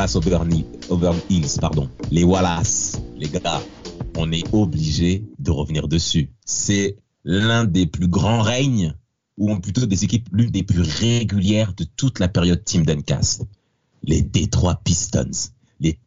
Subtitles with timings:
[0.00, 1.90] Auburn, Hills, pardon.
[2.10, 3.60] Les Wallace, les gars,
[4.16, 6.30] on est obligé de revenir dessus.
[6.46, 8.94] C'est l'un des plus grands règnes,
[9.36, 13.42] ou plutôt des équipes l'une des plus régulières de toute la période Team Duncast.
[14.02, 15.52] Les Detroit Pistons.
[15.80, 15.98] Les,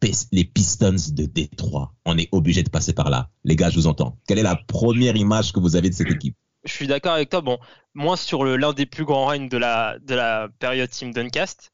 [0.44, 1.94] Pistons de Détroit.
[2.04, 3.30] On est obligé de passer par là.
[3.44, 4.18] Les gars, je vous entends.
[4.26, 6.36] Quelle est la première image que vous avez de cette équipe?
[6.64, 7.42] Je suis d'accord avec toi.
[7.42, 7.58] Bon,
[7.94, 11.70] moins sur l'un des plus grands règnes de la, de la période Team Duncast.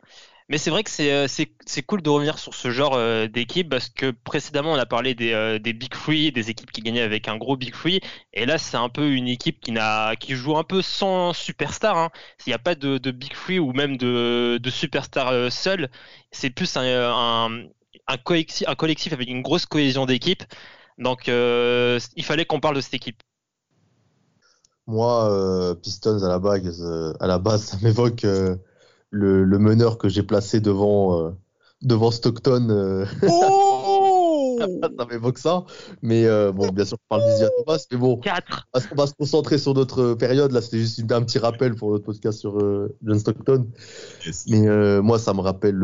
[0.51, 1.29] Mais c'est vrai que c'est, euh,
[1.87, 5.33] cool de revenir sur ce genre euh, d'équipe parce que précédemment on a parlé des,
[5.33, 8.01] euh, des Big Free, des équipes qui gagnaient avec un gros Big Free,
[8.33, 9.73] et là c'est un peu une équipe qui,
[10.19, 11.97] qui joue un peu sans superstar.
[11.97, 12.11] Hein.
[12.45, 15.89] Il n'y a pas de, Big Free ou même de, de superstar seul,
[16.33, 17.67] c'est plus un, un,
[18.09, 20.43] un, collectif, un collectif avec une grosse cohésion d'équipe.
[20.99, 23.23] Donc il fallait qu'on parle de cette équipe.
[24.89, 28.27] Moi, Pistons à la base, à la base ça m'évoque
[29.11, 31.31] le, le meneur que j'ai placé devant, euh,
[31.83, 32.69] devant Stockton.
[32.71, 34.59] Euh, oh
[34.99, 35.65] ça m'évoque ça.
[36.03, 37.85] Mais euh, bon, bien sûr, on parle d'Isia Thomas.
[37.91, 38.21] Mais bon,
[38.75, 40.53] on va se concentrer sur notre période.
[40.53, 42.59] Là, c'était juste un petit rappel pour notre podcast sur
[43.03, 43.67] John Stockton.
[44.49, 45.81] Mais moi, ça me rappelle,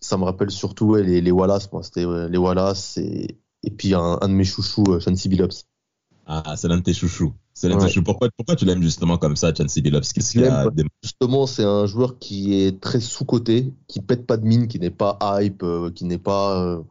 [0.00, 1.70] ça me rappelle surtout les, les Wallace.
[1.72, 5.64] Moi, c'était les Wallace et, et puis un, un de mes chouchous, Chancy Billups.
[6.30, 7.32] Ah, c'est l'un de tes chouchous.
[7.54, 7.70] C'est
[8.04, 10.12] Pourquoi, pourquoi tu l'aimes justement comme ça, Chancey Billups?
[11.02, 14.90] Justement, c'est un joueur qui est très sous-coté, qui pète pas de mine, qui n'est
[14.90, 16.82] pas hype, euh, qui n'est pas euh,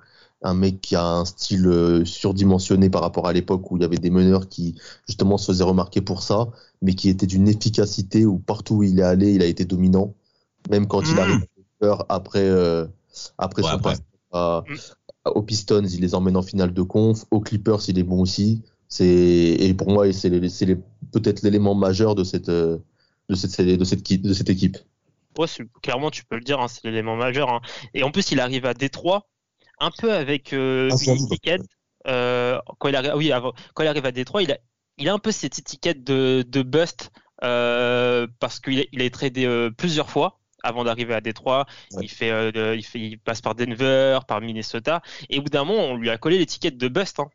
[0.42, 3.86] un mec qui a un style euh, surdimensionné par rapport à l'époque où il y
[3.86, 4.76] avait des meneurs qui
[5.08, 6.50] justement se faisaient remarquer pour ça,
[6.82, 10.16] mais qui était d'une efficacité où partout où il est allé, il a été dominant.
[10.72, 11.20] Même quand il mmh.
[11.20, 11.46] arrive
[12.10, 12.50] après,
[13.38, 15.30] après son passage mmh.
[15.34, 17.24] aux Pistons, il les emmène en finale de conf.
[17.30, 18.64] Aux Clippers, il est bon aussi.
[18.90, 20.30] C'est et pour moi c'est
[21.12, 22.80] peut-être l'élément majeur de cette de
[23.36, 24.78] cette de cette de cette équipe.
[25.38, 25.48] Ouais,
[25.82, 27.50] clairement tu peux le dire, hein, c'est l'élément majeur.
[27.50, 27.62] Hein.
[27.94, 29.28] Et en plus il arrive à Détroit
[29.80, 31.62] un peu avec euh, une étiquette.
[32.08, 33.32] Euh, quand il arrive, oui,
[33.74, 34.58] quand il arrive à Détroit, il a
[34.98, 37.12] il a un peu cette étiquette de, de bust
[37.44, 41.68] euh, parce qu'il a, il a tradé plusieurs fois avant d'arriver à Détroit.
[42.02, 42.32] Il, fait,
[42.76, 45.04] il, fait, il passe par Denver, par Minnesota.
[45.30, 47.20] Et au bout d'un moment, on lui a collé l'étiquette de bust.
[47.20, 47.30] Hein.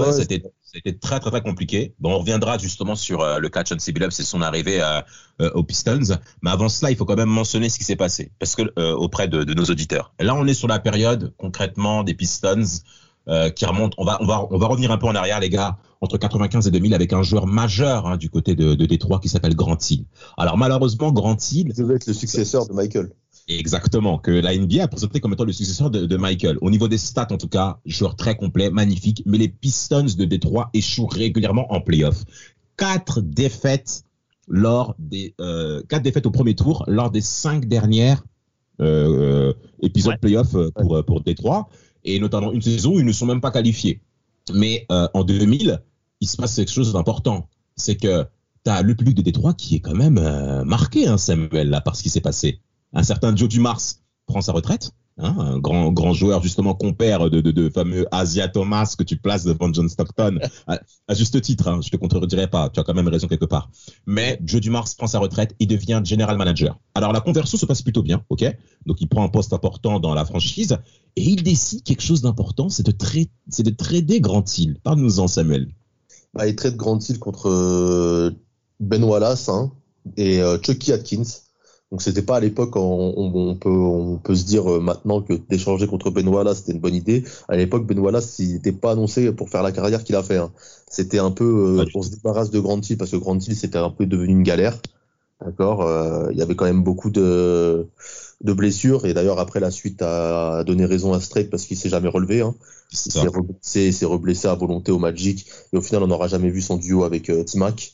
[0.00, 1.94] Ouais, c'était c'était très très très compliqué.
[2.00, 5.00] Bon, on reviendra justement sur euh, le catch on Billups et son arrivée euh,
[5.40, 6.18] euh, aux Pistons.
[6.42, 8.62] Mais avant cela, il faut quand même mentionner ce qui s'est passé, parce que
[8.94, 10.14] auprès de, de, nos auditeurs.
[10.18, 12.82] là, on est sur la période concrètement des Pistons
[13.54, 13.94] qui remonte.
[13.98, 16.66] On va on va on va revenir un peu en arrière, les gars, entre 95
[16.66, 19.78] et 2000 avec un joueur majeur hein, du côté de, de Détroit qui s'appelle Grant
[19.90, 20.06] Hill.
[20.36, 21.72] Alors malheureusement, Grant Hill.
[21.74, 23.12] Ça être le successeur de Michael.
[23.48, 26.58] Exactement, que la NBA a présenté comme étant le successeur de, Michael.
[26.60, 30.24] Au niveau des stats, en tout cas, joueur très complet, magnifique, mais les Pistons de
[30.24, 32.24] Détroit échouent régulièrement en playoff.
[32.76, 34.04] Quatre défaites
[34.48, 38.22] lors des euh, quatre défaites au premier tour lors des cinq dernières
[38.80, 41.68] euh, épisodes playoff euh, pour pour Détroit
[42.04, 44.00] et notamment une saison où ils ne sont même pas qualifiés.
[44.52, 45.80] Mais euh, en 2000,
[46.20, 48.24] il se passe quelque chose d'important, c'est que
[48.64, 50.20] tu as le public de Détroit qui est quand même
[50.64, 52.60] marqué, hein, Samuel, là, par ce qui s'est passé
[52.92, 53.80] un certain Joe Dumars
[54.26, 54.92] prend sa retraite.
[55.18, 59.18] Hein, un grand grand joueur justement compère de, de, de, fameux Asia Thomas que tu
[59.18, 60.38] places devant John Stockton.
[60.66, 60.78] À,
[61.12, 63.70] juste titre hein, je te contredirai pas tu as quand même raison quelque part.
[64.06, 66.80] Mais Joe Dumars prend sa retraite il devient general manager.
[66.94, 68.56] Alors la conversion se passe plutôt bien ok?
[68.86, 70.78] Donc il prend un poste important dans la franchise
[71.16, 72.94] et il décide quelque chose d'important c'est de
[73.50, 75.68] c'est de trader Grant Hill parle-nous-en Samuel.
[76.32, 78.30] Bah, il trade Grant Hill contre euh,
[78.80, 79.72] Ben Wallace hein,
[80.16, 81.42] et euh, Chucky Atkins
[81.92, 85.34] donc c'était pas à l'époque on, on, peut on peut se dire euh, maintenant que
[85.34, 87.22] d'échanger contre Ben Wallace c'était une bonne idée.
[87.48, 90.38] À l'époque Ben Wallace il n'était pas annoncé pour faire la carrière qu'il a fait.
[90.38, 90.50] Hein.
[90.90, 91.44] C'était un peu
[91.80, 94.32] euh, on se débarrasse de Grant Hill parce que Grant Hill c'était un peu devenu
[94.32, 94.78] une galère.
[95.44, 95.82] D'accord.
[95.82, 97.86] Euh, il y avait quand même beaucoup de
[98.40, 101.90] de blessures et d'ailleurs après la suite a donné raison à Straight parce qu'il s'est
[101.90, 102.40] jamais relevé.
[102.40, 102.54] Hein.
[102.92, 106.78] Il s'est reblessé à volonté au Magic et au final on n'aura jamais vu son
[106.78, 107.92] duo avec Timac.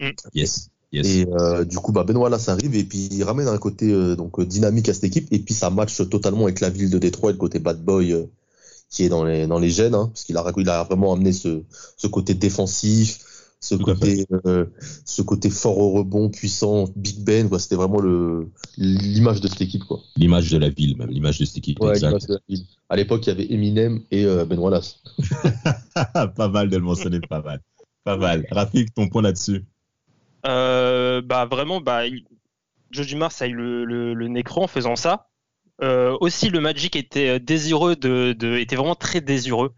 [0.00, 0.10] Mm.
[0.32, 0.70] Yes.
[1.04, 3.92] Et euh, du coup, bah, Benoît là, ça arrive et puis il ramène un côté
[3.92, 6.90] euh, donc euh, dynamique à cette équipe et puis ça match totalement avec la ville
[6.90, 8.28] de Détroit, le côté bad boy
[8.90, 11.32] qui est dans les dans les gènes, hein, parce qu'il a il a vraiment amené
[11.32, 11.62] ce
[11.96, 13.18] ce côté défensif,
[13.60, 14.26] ce côté
[15.04, 17.48] ce côté fort au rebond, puissant, Big Ben.
[17.48, 18.48] Quoi, c'était vraiment le
[18.78, 20.00] l'image de cette équipe, quoi.
[20.16, 21.80] L'image de la ville, même l'image de cette équipe.
[21.80, 22.08] Ouais, exact.
[22.08, 22.64] l'image de la ville.
[22.88, 25.02] À l'époque, il y avait Eminem et euh, Ben Wallace.
[25.94, 27.60] pas mal de le mentionner, pas mal.
[28.04, 28.46] Pas mal.
[28.52, 29.64] Rafik, ton point là-dessus
[30.46, 32.24] Euh, bah vraiment, bah, il-
[32.90, 35.28] Joe Dumars a eu le, le, le nez creux en faisant ça.
[35.82, 39.72] Euh, aussi, le Magic était désireux de, de, était vraiment très désireux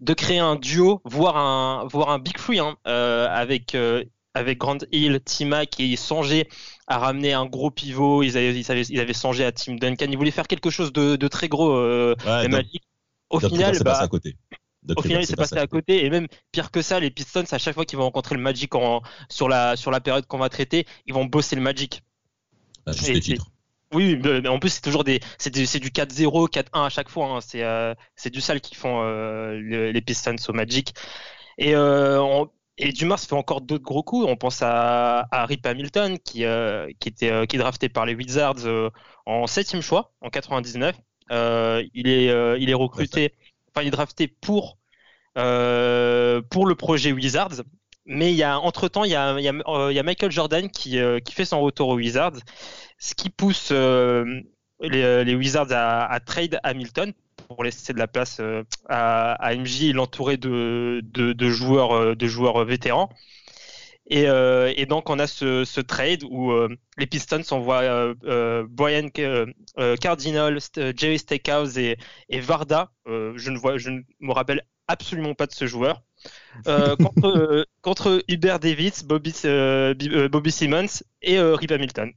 [0.00, 4.04] de créer un duo, voire un, voire un Big Free hein, euh, avec euh,
[4.34, 6.48] avec Grant Hill, T-Mac et ils songeaient
[6.86, 8.22] à ramener un gros pivot.
[8.22, 10.06] Ils avaient, ils avaient, ils avaient songé à Tim Duncan.
[10.10, 11.72] Ils voulaient faire quelque chose de, de très gros.
[11.72, 12.82] Euh, Ouais, Magic.
[13.30, 14.36] Au final, bah, à côté.
[14.94, 16.04] Au final, il s'est passé à côté.
[16.04, 18.74] Et même pire que ça, les Pistons, à chaque fois qu'ils vont rencontrer le Magic
[18.74, 22.02] en, sur, la, sur la période qu'on va traiter, ils vont bosser le Magic.
[22.86, 23.38] À juste Et-.
[23.94, 27.08] Oui, mais en plus, c'est toujours des, c'est du, c'est du 4-0, 4-1 à chaque
[27.08, 27.26] fois.
[27.28, 27.40] hein.
[27.40, 30.92] C'est, euh, c'est du sale qu'ils font euh, le- les Pistons au Magic.
[31.58, 34.26] Et, euh, on- et Dumas fait encore d'autres gros coups.
[34.28, 38.04] On pense à, à Rip Hamilton, qui, euh, qui était euh, qui est drafté par
[38.06, 38.90] les Wizards euh,
[39.24, 40.94] en septième choix en 99.
[41.32, 43.32] Euh, il est euh, il est recruté,
[43.76, 44.78] enfin il est drafté pour
[45.36, 47.62] euh, pour le projet Wizards.
[48.06, 51.34] Mais il y a entre temps il y a, euh, Michael Jordan qui euh, qui
[51.34, 52.38] fait son retour aux Wizards,
[52.98, 57.12] ce qui pousse les, Wizards à, à trade Hamilton
[57.48, 58.40] pour laisser de la place
[58.88, 63.10] à, MJ et l'entourer de, de, joueurs de joueurs vétérans.
[64.08, 68.64] Et, euh, et donc on a ce, ce trade où euh, les Pistons envoient euh,
[68.68, 69.08] Brian
[70.00, 70.58] Cardinal,
[70.96, 71.98] Jerry Stackhouse et,
[72.28, 72.92] et Varda.
[73.06, 76.02] Je ne vois, je ne me rappelle absolument pas de ce joueur.
[76.64, 82.12] Contre, contre Hubert Davis, Bobby, Simmons et Rip Hamilton.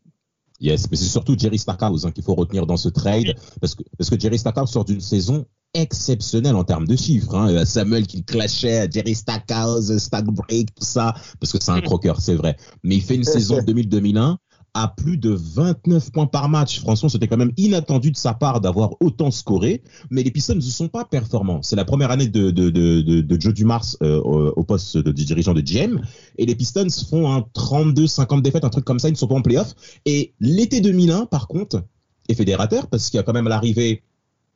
[0.60, 3.84] Yes, mais c'est surtout Jerry Stackhouse hein, qu'il faut retenir dans ce trade parce que,
[3.98, 7.34] parce que Jerry Stackhouse sort d'une saison exceptionnelle en termes de chiffres.
[7.36, 7.50] Hein.
[7.50, 11.82] Euh, Samuel qui le clashait, Jerry Stackhouse, Stack Break, tout ça, parce que c'est un
[11.82, 12.58] croqueur, c'est vrai.
[12.84, 14.38] Mais il fait une saison 2000-2001
[14.74, 16.80] à plus de 29 points par match.
[16.80, 19.82] Franchement, c'était quand même inattendu de sa part d'avoir autant scoré.
[20.10, 21.62] Mais les Pistons ne sont pas performants.
[21.62, 26.02] C'est la première année de, Joe Dumars euh, au, poste de, dirigeant de GM.
[26.38, 29.10] Et les Pistons font un 32-50 défaites, un truc comme ça.
[29.10, 29.74] Ils ne sont pas en playoff.
[30.06, 31.84] Et l'été 2001, par contre,
[32.28, 34.04] est fédérateur parce qu'il y a quand même l'arrivée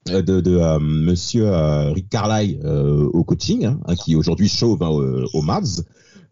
[0.09, 1.49] euh, de, de euh, Monsieur
[1.93, 5.83] Rick Carlisle euh, au coaching, hein, hein, qui aujourd'hui chauve hein, au, au Mavs.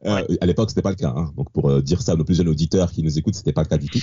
[0.05, 1.13] Euh, À l'époque, c'était pas le cas.
[1.15, 1.31] Hein.
[1.37, 3.61] Donc, pour euh, dire ça à nos plus jeunes auditeurs qui nous écoutent, c'était pas
[3.61, 3.99] le cas du tout.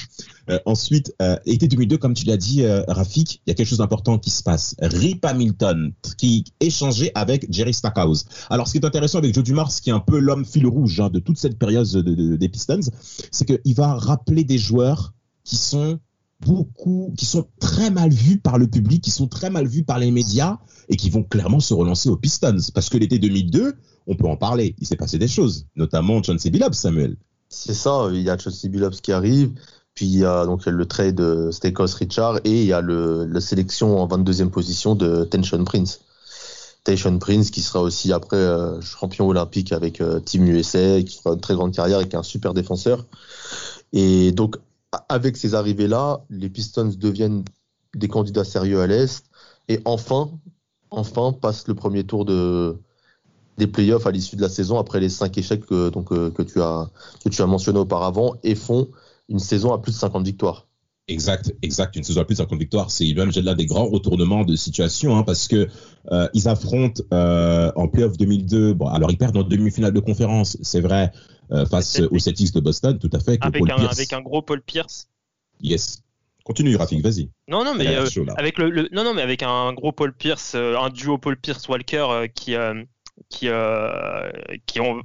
[0.51, 1.13] Euh, ensuite,
[1.47, 4.43] été 2002, comme tu l'as dit, Rafik, il y a quelque chose d'important qui se
[4.43, 4.75] passe.
[4.81, 8.27] Rip Hamilton, qui échangeait avec Jerry Stackhouse.
[8.51, 11.01] Alors, ce qui est intéressant avec Joe Dumars, qui est un peu l'homme fil rouge
[11.01, 12.81] hein, de toute cette période de, de- des Pistons,
[13.31, 15.15] c'est qu'il va rappeler des joueurs
[15.45, 15.99] qui sont
[16.41, 19.99] beaucoup, qui sont très mal vus par le public, qui sont très mal vus par
[19.99, 20.59] les médias
[20.89, 22.59] et qui vont clairement se relancer aux Pistons.
[22.75, 23.75] Parce que l'été 2002,
[24.07, 24.75] on peut en parler.
[24.79, 26.51] Il s'est passé des choses, notamment John C.
[26.51, 27.17] Billups, Samuel.
[27.49, 29.53] C'est ça, il y a Chelsea Billups qui arrive,
[29.95, 33.25] puis il y a donc le trade de Stekos Richard et il y a le,
[33.25, 36.01] la sélection en 22e position de Tension Prince.
[36.85, 41.35] Tension Prince qui sera aussi après euh, champion olympique avec euh, Team USA, qui fera
[41.35, 43.05] une très grande carrière et qui est un super défenseur.
[43.93, 44.57] Et donc
[45.09, 47.45] avec ces arrivées-là, les Pistons deviennent
[47.95, 49.27] des candidats sérieux à l'Est
[49.69, 50.31] et enfin,
[50.91, 52.79] enfin passent le premier tour de
[53.59, 56.43] des playoffs à l'issue de la saison après les cinq échecs que, donc, euh, que,
[56.43, 56.89] tu as,
[57.25, 58.89] que tu as mentionné auparavant et font
[59.29, 60.68] une saison à plus de 50 victoires.
[61.09, 61.97] Exact, exact.
[61.97, 65.17] Une saison à plus de 50 victoires, c'est même là des grands retournements de situation
[65.17, 65.67] hein, parce que
[66.13, 68.75] euh, ils affrontent euh, en playoff 2002.
[68.75, 71.11] Bon, alors ils perdent en demi-finale de conférence, c'est vrai,
[71.51, 73.39] euh, face aux Celtics de Boston, tout à fait.
[73.41, 73.99] Avec Paul un, Pierce.
[73.99, 75.09] avec un gros Paul Pierce.
[75.63, 76.03] Yes.
[76.45, 77.31] Continue, Rafik, vas-y.
[77.49, 80.55] Non, non, mais euh, avec le, le- non, non, mais avec un gros Paul Pierce,
[80.55, 82.55] un duo Paul Pierce Walker qui
[83.31, 83.49] qui
[84.67, 85.03] qui ont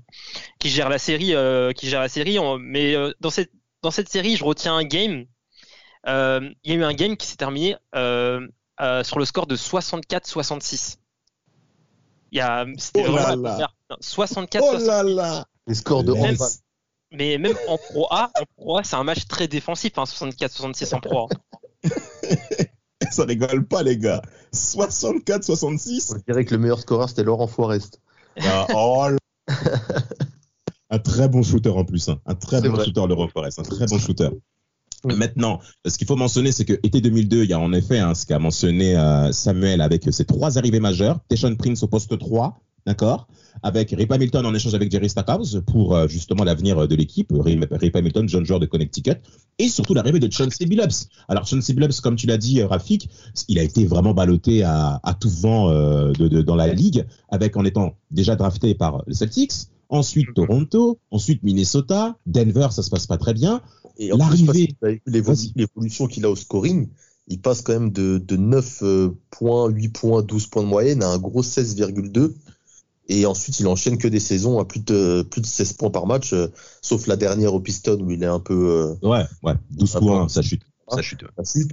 [0.59, 1.33] qui gère la série,
[1.75, 2.39] qui gère la série.
[2.39, 5.25] On- mais dans cette dans cette série, je retiens un game.
[6.07, 8.45] Euh, Il y a eu un game qui s'est terminé euh,
[8.81, 10.97] euh, sur le score de 64-66.
[12.31, 13.51] Il y a, c'était Oh là vraiment la là.
[13.51, 13.75] première.
[13.89, 15.15] Non, 64-66.
[15.15, 16.35] là Les scores de Même-.
[17.11, 20.95] Mais même en Pro A, en Pro A, c'est un match très défensif, hein, 64-66
[20.95, 21.89] en Pro A.
[23.11, 24.21] Ça rigole pas, les gars.
[24.53, 28.01] 64-66 Je dirais que le meilleur scoreur c'était Laurent Forest.
[28.41, 29.17] Ah, oh là.
[30.89, 32.09] Un très bon shooter en plus.
[32.09, 32.19] hein.
[32.25, 32.85] Un très C'est bon vrai.
[32.85, 33.59] shooter, le Forest.
[33.59, 34.29] Un très bon shooter.
[35.05, 35.15] Oui.
[35.15, 38.15] Maintenant, ce qu'il faut mentionner, c'est que été 2002, il y a en effet hein,
[38.15, 41.19] ce qu'a mentionné euh, Samuel avec ses trois arrivées majeures.
[41.27, 43.27] Teshon Prince au poste 3, d'accord,
[43.63, 47.31] avec Rip Hamilton en échange avec Jerry Stackhouse pour euh, justement l'avenir de l'équipe.
[47.33, 49.17] Rip, Hamilton, jeune joueur de Connecticut,
[49.59, 51.07] et surtout l'arrivée de Chauncey Billups.
[51.27, 53.09] Alors Chauncey Billups, comme tu l'as dit, euh, Rafik,
[53.49, 57.05] il a été vraiment ballotté à, à tout vent euh, de, de, dans la ligue,
[57.29, 59.51] avec en étant déjà drafté par les Celtics,
[59.89, 60.33] ensuite Mhm.
[60.33, 63.61] Toronto, ensuite Minnesota, Denver, ça se passe pas très bien.
[63.97, 64.75] Et en plus, L'arrivée-
[65.55, 66.87] l'évolution qu'il a au scoring,
[67.27, 71.03] il passe quand même de, de 9 euh, points, 8 points, 12 points de moyenne
[71.03, 72.33] à un gros 16,2.
[73.09, 76.05] Et ensuite, il enchaîne que des saisons à plus de, plus de 16 points par
[76.07, 76.47] match, euh,
[76.81, 79.99] sauf la dernière au Piston où il est un peu euh, Ouais, ouais, 12 Ah
[79.99, 80.61] points, ça chute.
[80.89, 81.23] Ça chute.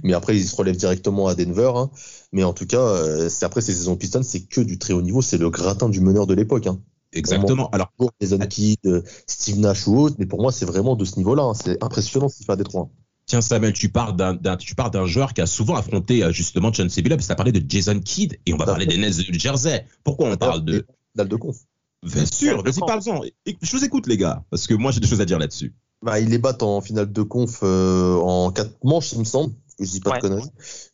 [0.03, 1.71] mais après, il se relève directement à Denver.
[1.75, 1.89] hein.
[2.31, 5.01] Mais en tout cas, euh, c'est après ces saisons Piston, c'est que du très haut
[5.01, 6.67] niveau, c'est le gratin du meneur de l'époque.
[6.67, 6.79] Hein.
[7.13, 7.69] Exactement.
[7.71, 11.05] Alors, Pour Jason Kidd, euh, Steve Nash ou autre, mais pour moi, c'est vraiment de
[11.05, 11.43] ce niveau-là.
[11.43, 11.53] hein.
[11.53, 12.89] C'est impressionnant ce qu'il fait à Détroit.
[13.25, 16.31] Tiens, Samuel, tu parles d'un, d'un- tu parles d'un joueur qui a souvent affronté euh,
[16.31, 17.25] justement Chauncey Billups.
[17.25, 19.85] Tu as parlé de Jason Kidd et on va parler des Nets de Jersey.
[20.03, 20.85] Pourquoi on parle de.
[21.15, 21.57] Dalle de conf.
[22.03, 23.21] Bien sûr, vas-y, parle-en.
[23.61, 25.73] Je vous écoute, les gars, parce que moi, j'ai des choses à dire là-dessus.
[26.01, 29.53] Bah, ils les battent en finale de conf euh, en quatre manches, il me semble.
[29.79, 30.17] Je dis pas Ouais.
[30.17, 30.43] de conneries.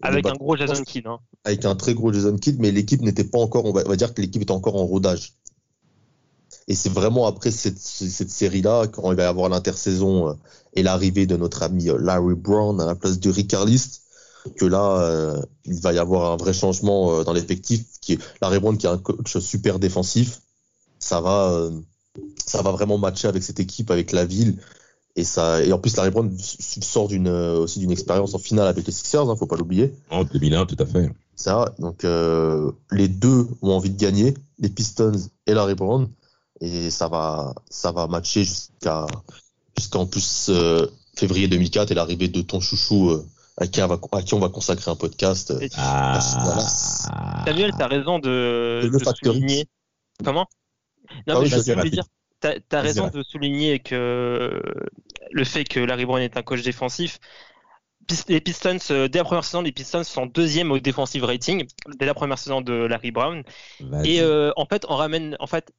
[0.03, 1.07] Les Avec un gros Jason Kidd.
[1.07, 1.19] Hein.
[1.45, 3.95] avec un très gros Jason Kidd, mais l'équipe n'était pas encore, on va, on va
[3.95, 5.33] dire que l'équipe était encore en rodage.
[6.67, 10.33] Et c'est vraiment après cette, cette série-là, quand il va y avoir l'intersaison euh,
[10.73, 14.01] et l'arrivée de notre ami euh, Larry Brown à la place de Rick Carlist,
[14.55, 17.85] que là, euh, il va y avoir un vrai changement euh, dans l'effectif.
[18.01, 20.41] Qui Larry Brown qui est un coach super défensif,
[20.99, 21.71] ça va, euh,
[22.45, 24.61] ça va vraiment matcher avec cette équipe, avec la ville.
[25.15, 28.85] Et ça, et en plus, Larry Brown sort d'une, aussi d'une expérience en finale avec
[28.85, 29.95] les Sixers, hein, faut pas l'oublier.
[30.11, 31.09] En 2001, tout à fait.
[31.35, 32.03] Ça, donc
[32.91, 36.07] les deux ont envie de gagner, les Pistons et Larry Brown,
[36.61, 39.05] et ça va, ça va matcher jusqu'à
[39.77, 43.25] jusqu'en plus euh, février 2004 et l'arrivée de ton chouchou euh,
[43.57, 45.51] à, qui on va, à qui on va consacrer un podcast.
[45.51, 46.19] euh, Ah.
[47.45, 49.65] Samuel, t'as raison de, Le de souligner.
[50.23, 50.47] Comment?
[51.27, 51.93] Non, Ah mais oui, je Rafik.
[51.93, 52.03] dire,
[52.39, 54.61] t'as as raison de souligner que
[55.31, 57.19] le fait que Larry Brown est un coach défensif.
[58.29, 61.65] Les Pistons, euh, dès la première saison, les Pistons sont deuxième au defensive rating
[61.99, 63.43] dès la première saison de Larry Brown.
[64.05, 65.71] Et euh, en fait, on ramène, en fait,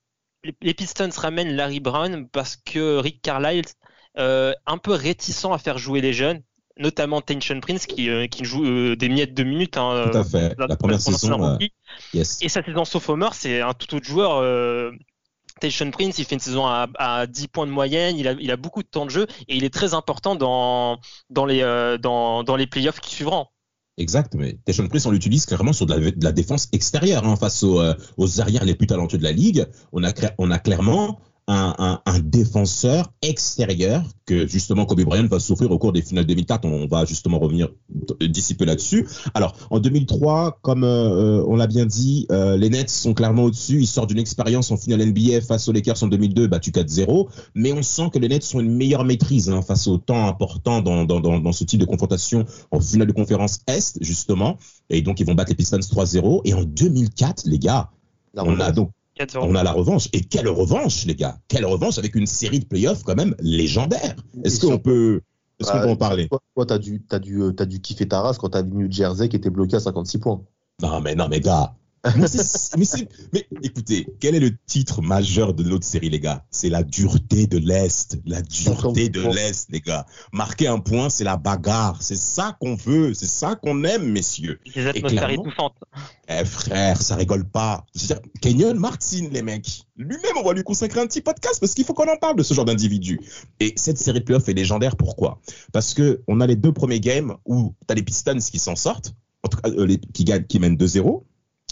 [0.44, 3.64] les, Pistons ramènent Larry Brown parce que Rick Carlisle,
[4.18, 6.42] euh, un peu réticent à faire jouer les jeunes,
[6.78, 9.76] notamment Tension Prince qui, euh, qui joue euh, des miettes de minutes.
[9.76, 10.54] Hein, Tout à fait.
[10.58, 11.58] La première saison,
[12.12, 12.38] yes.
[12.42, 14.92] Et sa saison sophomore, c'est un tout autre joueur.
[15.60, 18.52] Tayshaun Prince, il fait une saison à, à 10 points de moyenne, il a, il
[18.52, 21.62] a beaucoup de temps de jeu et il est très important dans, dans, les,
[22.00, 23.48] dans, dans les playoffs qui suivront.
[23.98, 27.80] Exact, mais Tayshaun Prince, on l'utilise clairement sur de la, défense extérieure, hein, face aux,
[27.80, 29.66] euh, aux arrières les plus talentueux de la ligue.
[29.92, 35.78] On a clairement un, un, un défenseur extérieur que justement Kobe Bryant va souffrir au
[35.78, 36.66] cours des finales 2004.
[36.66, 37.70] On va justement revenir
[38.20, 39.08] d'ici peu là-dessus.
[39.32, 43.80] Alors, en 2003, comme euh, on l'a bien dit, euh, les Nets sont clairement au-dessus.
[43.80, 47.28] Ils sortent d'une expérience en finale NBA face aux Lakers en 2002, battu 4-0.
[47.54, 50.82] Mais on sent que les Nets ont une meilleure maîtrise hein, face au temps important
[50.82, 54.58] dans, dans, dans, dans ce type de confrontation en finale de conférence Est, justement.
[54.90, 56.42] Et donc, ils vont battre les Pistons 3-0.
[56.44, 57.90] Et en 2004, les gars,
[58.36, 58.97] on a donc 4-0.
[59.40, 60.08] On a la revanche.
[60.12, 64.16] Et quelle revanche, les gars Quelle revanche avec une série de playoffs quand même légendaire.
[64.44, 65.20] Est-ce qu'on peut,
[65.58, 66.28] est-ce qu'on Ah, peut en parler?
[66.28, 68.90] Toi, toi, t'as dû, t'as dû, t'as dû kiffer ta race quand t'as vu New
[68.90, 70.42] Jersey qui était bloqué à 56 points.
[70.82, 71.74] Non, mais non, mais gars.
[72.16, 76.20] Mais, c'est- mais, c'est- mais écoutez, quel est le titre majeur de notre série, les
[76.20, 76.44] gars?
[76.50, 78.18] C'est la dureté de l'Est.
[78.26, 80.06] La dureté de l'Est, les gars.
[80.32, 82.00] Marquer un point, c'est la bagarre.
[82.02, 83.14] C'est ça qu'on veut.
[83.14, 84.60] C'est ça qu'on aime, messieurs.
[84.74, 85.76] Des atmosphères étouffantes.
[86.28, 87.84] Eh frère, ça rigole pas.
[88.40, 89.84] Kenyon Martin, les mecs.
[89.96, 92.42] Lui-même, on va lui consacrer un petit podcast parce qu'il faut qu'on en parle de
[92.42, 93.18] ce genre d'individu.
[93.60, 94.96] Et cette série de playoffs est légendaire.
[94.96, 95.40] Pourquoi?
[95.72, 99.14] Parce que on a les deux premiers games où t'as les Pistons qui s'en sortent,
[99.42, 101.24] en tout cas euh, les, qui gagnent, qui mènent 2-0.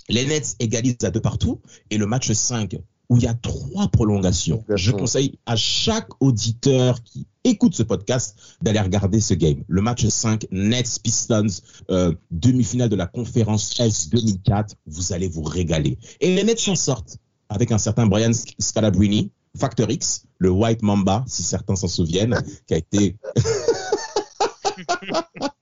[0.09, 1.61] Les Nets égalisent à deux partout.
[1.91, 2.77] Et le match 5
[3.09, 4.65] où il y a trois prolongations.
[4.69, 9.63] Je conseille à chaque auditeur qui écoute ce podcast d'aller regarder ce game.
[9.69, 11.47] Le match 5, Nets Pistons,
[11.91, 14.75] euh, demi-finale de la conférence S 2004.
[14.87, 15.99] Vous allez vous régaler.
[16.21, 21.25] Et les Nets s'en sortent avec un certain Brian Scalabrine, Factor X, le White Mamba,
[21.29, 23.17] si certains s'en souviennent, qui a été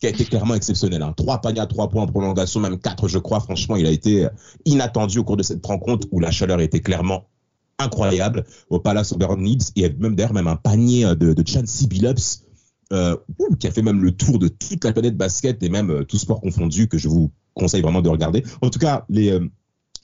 [0.00, 1.02] qui a été clairement exceptionnel.
[1.02, 1.12] Hein.
[1.16, 3.40] Trois paniers à trois points en prolongation, même quatre, je crois.
[3.40, 4.28] Franchement, il a été
[4.64, 7.28] inattendu au cours de cette rencontre où la chaleur était clairement
[7.78, 12.48] incroyable au Palace Oberneeds et même d'ailleurs même un panier de, de Chancey Billups
[12.90, 13.16] euh,
[13.60, 16.16] qui a fait même le tour de toute la planète basket et même euh, tout
[16.16, 18.42] sport confondu que je vous conseille vraiment de regarder.
[18.62, 19.46] En tout cas, les euh,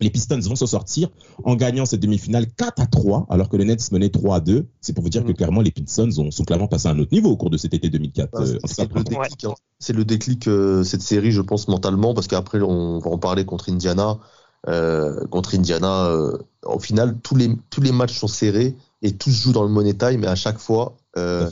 [0.01, 1.09] les Pistons vont se sortir
[1.45, 4.67] en gagnant cette demi-finale 4 à 3, alors que les Nets menaient 3 à 2.
[4.81, 5.35] C'est pour vous dire que Mm.
[5.35, 7.75] clairement, les Pistons ont, sont clairement passés à un autre niveau au cours de cet
[7.75, 8.31] été 2004.
[8.35, 9.55] Ah, euh, c'est- le déclic, hein.
[9.79, 13.45] C'est le déclic, euh, cette série, je pense, mentalement, parce qu'après, on va en parler
[13.45, 14.19] contre Indiana.
[14.67, 16.07] euh, contre Indiana.
[16.07, 19.69] Euh, au final, tous les, tous les matchs sont serrés et tous jouent dans le
[19.69, 21.51] money time, mais à chaque fois, euh,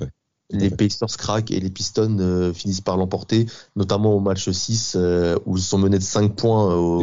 [0.48, 3.44] les Pacers craquent et les Pistons euh, finissent par l'emporter,
[3.76, 7.02] notamment au match 6 euh, où ils sont menés de 5 points au,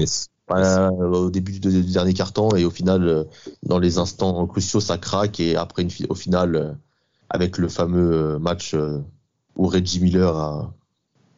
[0.50, 3.28] au début du, dernier quart-temps et au final,
[3.64, 6.78] dans les instants cruciaux, ça craque et après, une, au final,
[7.30, 8.76] avec le fameux match
[9.56, 10.74] où Reggie Miller a,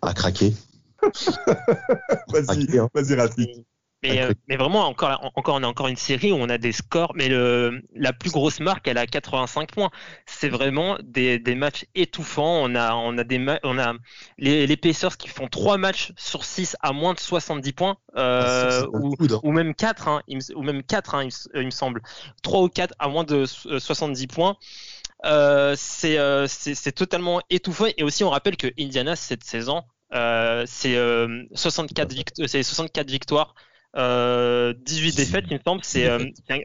[0.01, 0.53] a craqué.
[2.29, 2.87] vas-y, hein.
[2.93, 3.65] vas-y, Rafik.
[4.03, 6.71] Mais, euh, mais, vraiment, encore, encore, on a encore une série où on a des
[6.71, 9.91] scores, mais le, la plus grosse marque, elle a 85 points.
[10.25, 12.63] C'est vraiment des, des, matchs étouffants.
[12.63, 13.93] On a, on a des, on a
[14.39, 18.87] les, les Pacers qui font 3 matchs sur 6 à moins de 70 points, euh,
[18.91, 19.39] ou, hein.
[19.43, 20.21] ou, même 4, hein,
[20.55, 22.01] ou même 4, hein, il, me semble.
[22.41, 24.57] 3 ou 4 à moins de 70 points.
[25.25, 26.47] Euh, c'est, euh,
[26.95, 27.85] totalement étouffant.
[27.97, 30.95] Et aussi, on rappelle que Indiana, cette saison, euh, c'est
[31.53, 33.55] 64, euh, 64 victoires
[33.95, 34.73] 18 euh,
[35.15, 35.81] défaites, il me semble.
[35.83, 36.19] C'est euh,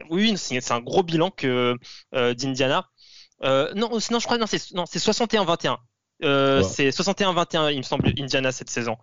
[0.09, 1.75] oui, c'est un gros bilan que
[2.15, 2.87] euh, d'Indiana.
[3.43, 5.77] non, sinon je crois non, c'est non, c'est 61-21.
[6.23, 8.95] Euh, C'est 61-21, il me semble, Indiana cette saison.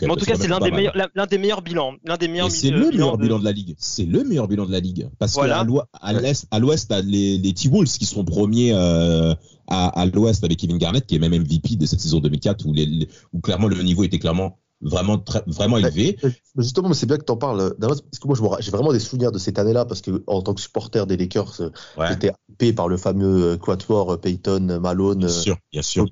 [0.00, 1.96] Mais en tout cas, c'est l'un des, meilleurs, l'un des meilleurs bilans.
[2.04, 3.44] L'un des meilleurs c'est le meilleur bilan de...
[3.44, 3.74] la ligue.
[3.78, 5.08] C'est le meilleur bilan de la ligue.
[5.18, 9.36] Parce qu'à l'ouest, à l'ouest, t'as les, les T-Wolves qui sont premiers à,
[9.68, 13.08] à l'ouest avec Kevin Garnett, qui est même MVP de cette saison 2004, où, les,
[13.32, 16.18] où clairement le niveau était clairement vraiment très, vraiment élevé.
[16.56, 17.74] Justement, c'est bien que tu en parles.
[17.80, 20.60] Parce que moi, j'ai vraiment des souvenirs de cette année-là parce que en tant que
[20.60, 21.70] supporter des Lakers, euh,
[22.08, 26.06] j'étais hypé par le fameux euh, Quatuor, euh, Peyton, Malone, bien sûr, bien sûr.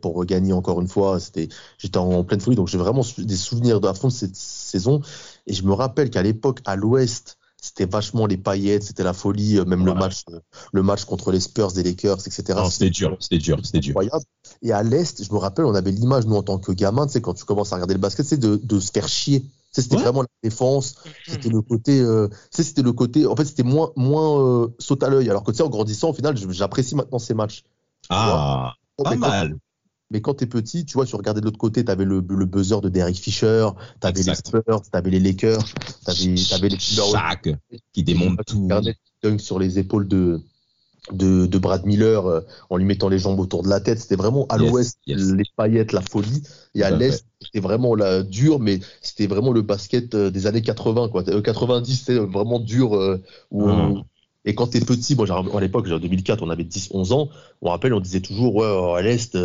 [0.00, 1.20] pour gagner encore une fois.
[1.20, 1.48] C'était,
[1.78, 5.00] j'étais en pleine folie, donc j'ai vraiment des souvenirs de la fond de cette saison.
[5.46, 9.58] Et je me rappelle qu'à l'époque, à l'Ouest, c'était vachement les paillettes, c'était la folie,
[9.66, 10.24] même le match,
[10.72, 12.58] le match contre les Spurs des Lakers, etc.
[12.70, 13.94] C'était dur, c'était dur, c'était dur.
[14.64, 17.12] Et à l'est, je me rappelle, on avait l'image nous en tant que gamin, tu
[17.12, 19.44] sais, quand tu commences à regarder le basket, c'est de, de se faire chier.
[19.72, 20.94] C'était vraiment la défense,
[21.26, 25.10] c'était le côté, euh, c'était le côté, en fait, c'était moins, moins euh, saute à
[25.10, 25.28] l'œil.
[25.28, 27.64] Alors que tu sais, en grandissant, au final, j'apprécie maintenant ces matchs.
[28.08, 29.58] Ah, pas mal.
[30.10, 32.80] Mais quand t'es petit, tu vois, tu regardais de l'autre côté, t'avais le, le buzzer
[32.80, 33.68] de Derek Fisher,
[34.00, 35.64] t'avais les Spurs, t'avais les Lakers,
[36.04, 37.50] t'avais, avais les Shaq
[37.92, 38.68] qui démonte tout.
[39.38, 40.40] sur les épaules de,
[41.12, 43.98] de, de, Brad Miller euh, en lui mettant les jambes autour de la tête.
[43.98, 46.42] C'était vraiment à l'ouest, les paillettes, la folie.
[46.74, 50.62] Et à l'est, c'était vraiment la, dur, mais c'était vraiment le basket euh, des années
[50.62, 51.22] 80, quoi.
[51.22, 52.92] 90, euh, c'était vraiment dur.
[53.50, 54.04] où hmm.
[54.46, 57.28] Et quand t'es petit, moi, à l'époque, en 2004, on avait 10, 11 ans.
[57.62, 59.36] On rappelle, on disait toujours, ouais, à l'est,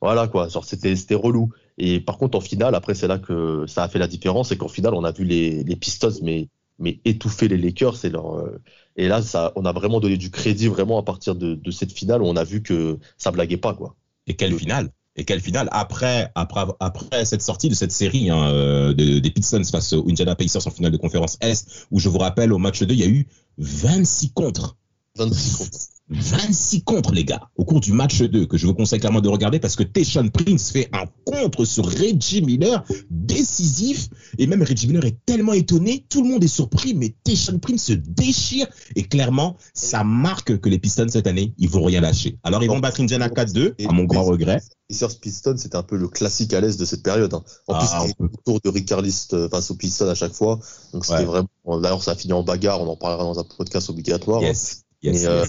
[0.00, 1.50] voilà quoi, genre c'était c'était relou.
[1.78, 4.56] Et par contre en finale, après c'est là que ça a fait la différence, et
[4.56, 6.48] qu'en finale on a vu les, les Pistons mais
[6.80, 8.60] mais étouffer les Lakers, c'est leur euh,
[8.96, 11.92] et là ça on a vraiment donné du crédit vraiment à partir de, de cette
[11.92, 13.96] finale où on a vu que ça blaguait pas quoi.
[14.26, 14.90] Et quelle finale.
[15.16, 15.68] Et quelle finale.
[15.72, 20.34] Après après après cette sortie de cette série hein, euh, des Pistons face aux Indiana
[20.34, 23.04] Pacers en finale de conférence Est où je vous rappelle au match 2 il y
[23.04, 24.76] a eu 26 contre
[25.16, 25.78] 26 contre
[26.10, 29.28] 26 contre, les gars, au cours du match 2, que je vous conseille clairement de
[29.28, 34.08] regarder parce que Teshon Prince fait un contre sur Reggie Miller décisif.
[34.38, 37.84] Et même Reggie Miller est tellement étonné, tout le monde est surpris, mais Teshon Prince
[37.84, 38.66] se déchire.
[38.96, 42.38] Et clairement, ça marque que les Pistons cette année, ils vont rien lâcher.
[42.42, 44.60] Alors, ils vont battre Indiana 4-2, à mon grand regret.
[44.88, 47.32] Pacers Pistons, c'était un peu le classique à l'aise de cette période.
[47.32, 47.44] Hein.
[47.68, 50.32] En plus, ah, c'était le tour de Rick Carlist euh, face aux Pistons à chaque
[50.32, 50.58] fois.
[50.92, 51.48] Donc, c'était vraiment.
[51.80, 52.80] D'ailleurs, ça a fini en bagarre.
[52.80, 54.42] On en parlera dans un podcast obligatoire.
[54.42, 54.82] Yes.
[55.06, 55.44] Euh,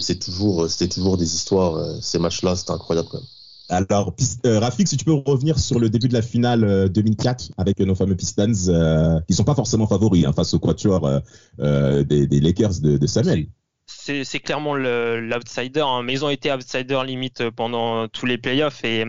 [0.00, 1.76] c'est toujours, c'est toujours des histoires.
[1.76, 3.26] Euh, ces matchs-là, c'était incroyable quand même.
[3.70, 4.14] Alors,
[4.46, 7.94] euh, Rafik, si tu peux revenir sur le début de la finale 2004 avec nos
[7.94, 11.20] fameux Pistons, euh, qui sont pas forcément favoris hein, face au quatuor
[11.58, 13.46] des, des, Lakers de, de Samuel.
[13.86, 19.04] C'est clairement l'outsider, hein, mais ils ont été outsider limite pendant tous les playoffs et,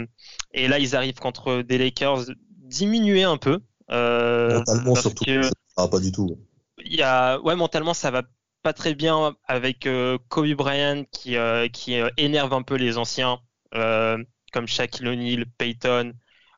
[0.54, 2.26] et là ils arrivent contre des Lakers
[2.68, 3.60] diminués un peu.
[3.90, 6.38] mentalement surtout, ça va pas du tout.
[6.84, 8.24] Il y a, ouais, mentalement ça va
[8.62, 12.98] pas très bien avec euh, Kobe Bryant qui, euh, qui euh, énerve un peu les
[12.98, 13.40] anciens,
[13.72, 16.14] comme Shaquille O'Neal, Peyton,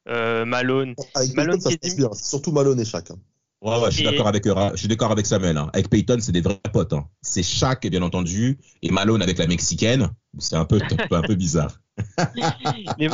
[0.07, 0.95] Malone.
[1.13, 2.09] Avec Malone, ça se bien.
[2.13, 3.11] surtout Malone et Shaq.
[3.11, 3.19] Hein.
[3.61, 5.57] Ouais, ouais, je suis d'accord avec, je suis d'accord avec Samuel.
[5.57, 5.69] Hein.
[5.73, 6.93] Avec Peyton, c'est des vrais potes.
[6.93, 7.07] Hein.
[7.21, 10.09] C'est Shaq, bien entendu, et Malone avec la mexicaine.
[10.39, 10.79] C'est un peu,
[11.11, 11.79] un peu bizarre.
[12.97, 13.09] mais,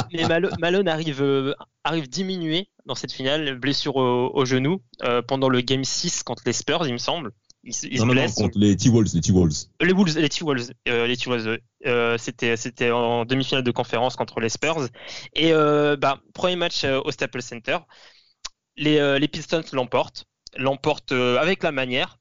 [0.59, 4.81] Malone, arrive, arrive diminué dans cette finale, blessure au, au genou,
[5.27, 8.77] pendant le Game 6 contre les Spurs, il me semble non, non, non, contre les
[8.77, 9.67] T-Wolves, les T-Wolves.
[9.81, 14.39] Les Wolves, les T-Wolves, euh, les T-Wolves, euh, c'était, c'était en demi-finale de conférence contre
[14.39, 14.87] les Spurs.
[15.33, 17.79] Et euh, bah, premier match au Staples Center,
[18.77, 20.25] les, les Pistons l'emportent,
[20.57, 22.19] l'emportent avec la manière.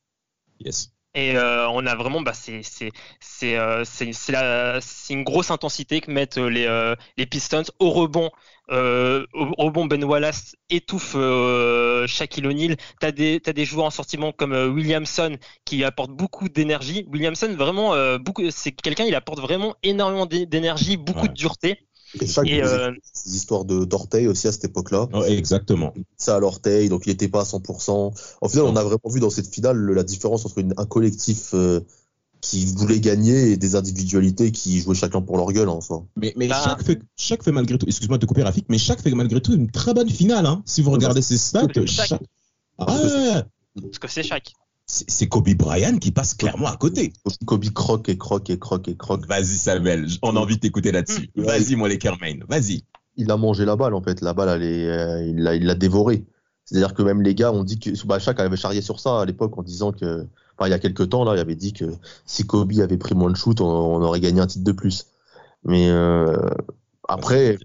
[0.58, 0.92] Yes.
[1.14, 5.24] Et euh, on a vraiment, bah, c'est c'est c'est euh, c'est c'est la- c'est une
[5.24, 8.30] grosse intensité que mettent les euh, les Pistons au rebond.
[8.72, 12.76] Euh, au au rebond, Ben Wallace étouffe euh, Shaquille O'Neal.
[13.00, 17.06] T'as des t'as des joueurs en sortiment comme euh, Williamson qui apporte beaucoup d'énergie.
[17.12, 21.28] Williamson vraiment euh, beaucoup, c'est quelqu'un il apporte vraiment énormément d'é- d'énergie, beaucoup Ouais.
[21.28, 21.78] de dureté.
[22.20, 25.08] Et chaque Et euh, ces histoires de d'orteil aussi à cette époque-là.
[25.12, 25.92] Oh, exactement.
[26.16, 28.12] Ça à l'orteil, donc il n'était pas à 100%.
[28.40, 30.86] En final, on a vraiment vu dans cette finale le- la différence entre une- un
[30.86, 31.80] collectif euh,
[32.48, 36.06] qui voulait gagner et des individualités qui jouaient chacun pour leur gueule en soi.
[36.16, 36.60] Mais, mais Bah.
[36.62, 39.40] chaque, fait, chaque fait malgré tout, excuse-moi de te couper Rafik, mais chaque fait malgré
[39.40, 40.46] tout une très bonne finale.
[40.46, 40.62] Hein.
[40.64, 42.06] Si vous regardez ses stats, C'est chaque.
[42.08, 42.22] chaque-
[42.78, 43.42] Ah ouais,
[43.82, 44.52] parce que c'est Shaq.
[44.86, 47.12] c'est Kobe Bryant qui passe clairement à côté.
[47.46, 49.26] Kobe croque et croque et croque et croque.
[49.26, 51.30] Vas-y Samuel, on a envie de t'écouter là-dessus.
[51.36, 51.42] Mm.
[51.42, 52.84] Vas-y mon Lakerman, vas-y.
[53.16, 54.20] Il a mangé la balle en fait.
[54.20, 56.24] La balle, elle est, euh, il l'a, il l'a dévorée.
[56.66, 59.56] C'est-à-dire que même les gars ont dit que Shaq avait charrié sur ça à l'époque
[59.56, 60.26] en disant que,
[60.58, 61.84] enfin, il y a quelques temps là, il avait dit que
[62.26, 65.06] si Kobe avait pris moins de shoot, on, aurait gagné un titre de plus.
[65.64, 66.36] Mais euh,
[67.08, 67.58] après,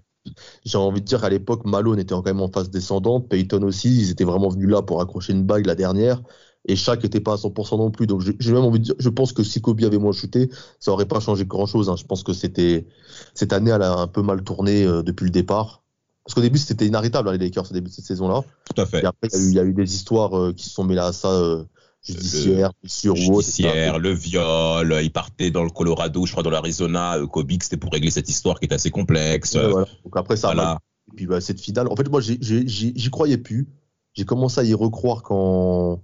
[0.64, 3.88] j'ai envie de dire qu'à l'époque, Malone était quand même en phase descendante, Peyton aussi,
[4.02, 6.22] ils étaient vraiment venus là pour accrocher une bague la dernière.
[6.66, 8.06] Et Shaq était pas à 100% non plus.
[8.06, 10.92] Donc j'ai même envie de dire, je pense que si Kobe avait moins shooté, ça
[10.92, 11.92] aurait pas changé grand chose.
[11.98, 12.86] Je pense que c'était
[13.34, 15.81] cette année, elle a un peu mal tourné euh, depuis le départ.
[16.24, 18.42] Parce qu'au début, c'était inarrêtable, hein, les Lakers, au début de cette saison-là.
[18.72, 19.02] Tout à fait.
[19.02, 20.74] Et après, il y, a eu- il y a eu des histoires euh, qui se
[20.74, 21.64] sont mêlées à ça, euh,
[22.04, 26.50] judiciaires, sur ou autre, Judiciaire, le viol, il partait dans le Colorado, je crois dans
[26.50, 29.54] l'Arizona, euh, Kobe, c'était pour régler cette histoire qui est assez complexe.
[29.54, 29.86] Ouais, voilà.
[30.04, 30.78] Donc après, ça Voilà.
[31.12, 33.68] Et puis bah, cette finale, en fait, moi, j'y croyais plus.
[34.14, 36.02] J'ai commencé à y recroire quand,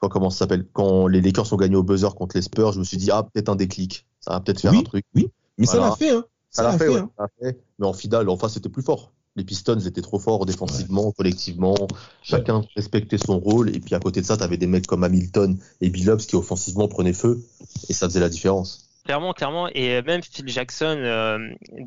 [0.00, 2.72] quand comment ça s'appelle, quand les Lakers ont gagné au buzzer contre les Spurs.
[2.72, 4.06] Je me suis dit, ah, peut-être un déclic.
[4.20, 4.78] Ça va peut-être faire Oui.
[4.78, 5.04] un truc.
[5.14, 6.24] Mais ça l'a fait, hein.
[6.50, 7.26] Ça l'a fait, ouais, hein.
[7.40, 7.60] fait.
[7.78, 9.12] Mais en finale, en face, c'était plus fort.
[9.36, 11.74] Les Pistons étaient trop forts défensivement, collectivement.
[12.22, 13.74] Chacun respectait son rôle.
[13.74, 16.88] Et puis à côté de ça, t'avais des mecs comme Hamilton et Billups qui offensivement
[16.88, 17.42] prenaient feu.
[17.88, 18.88] Et ça faisait la différence.
[19.04, 19.68] Clairement, clairement.
[19.74, 21.38] Et même Phil Jackson euh,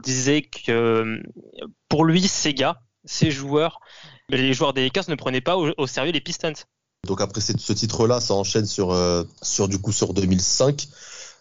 [0.04, 1.24] disait que euh,
[1.90, 3.80] pour lui, ces gars, ces joueurs,
[4.30, 6.54] les joueurs des Lakers ne prenaient pas au, au sérieux les Pistons.
[7.08, 10.88] Donc après ce titre-là, ça enchaîne sur, euh, sur du coup sur 2005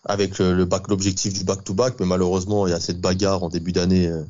[0.04, 1.96] avec le, le back, l'objectif du back-to-back.
[2.00, 4.22] Mais malheureusement, il y a cette bagarre en début d'année euh,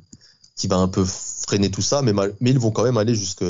[0.56, 1.04] qui va un peu
[1.48, 2.02] freiner tout ça.
[2.02, 3.44] Mais, mal- mais ils vont quand même aller jusque,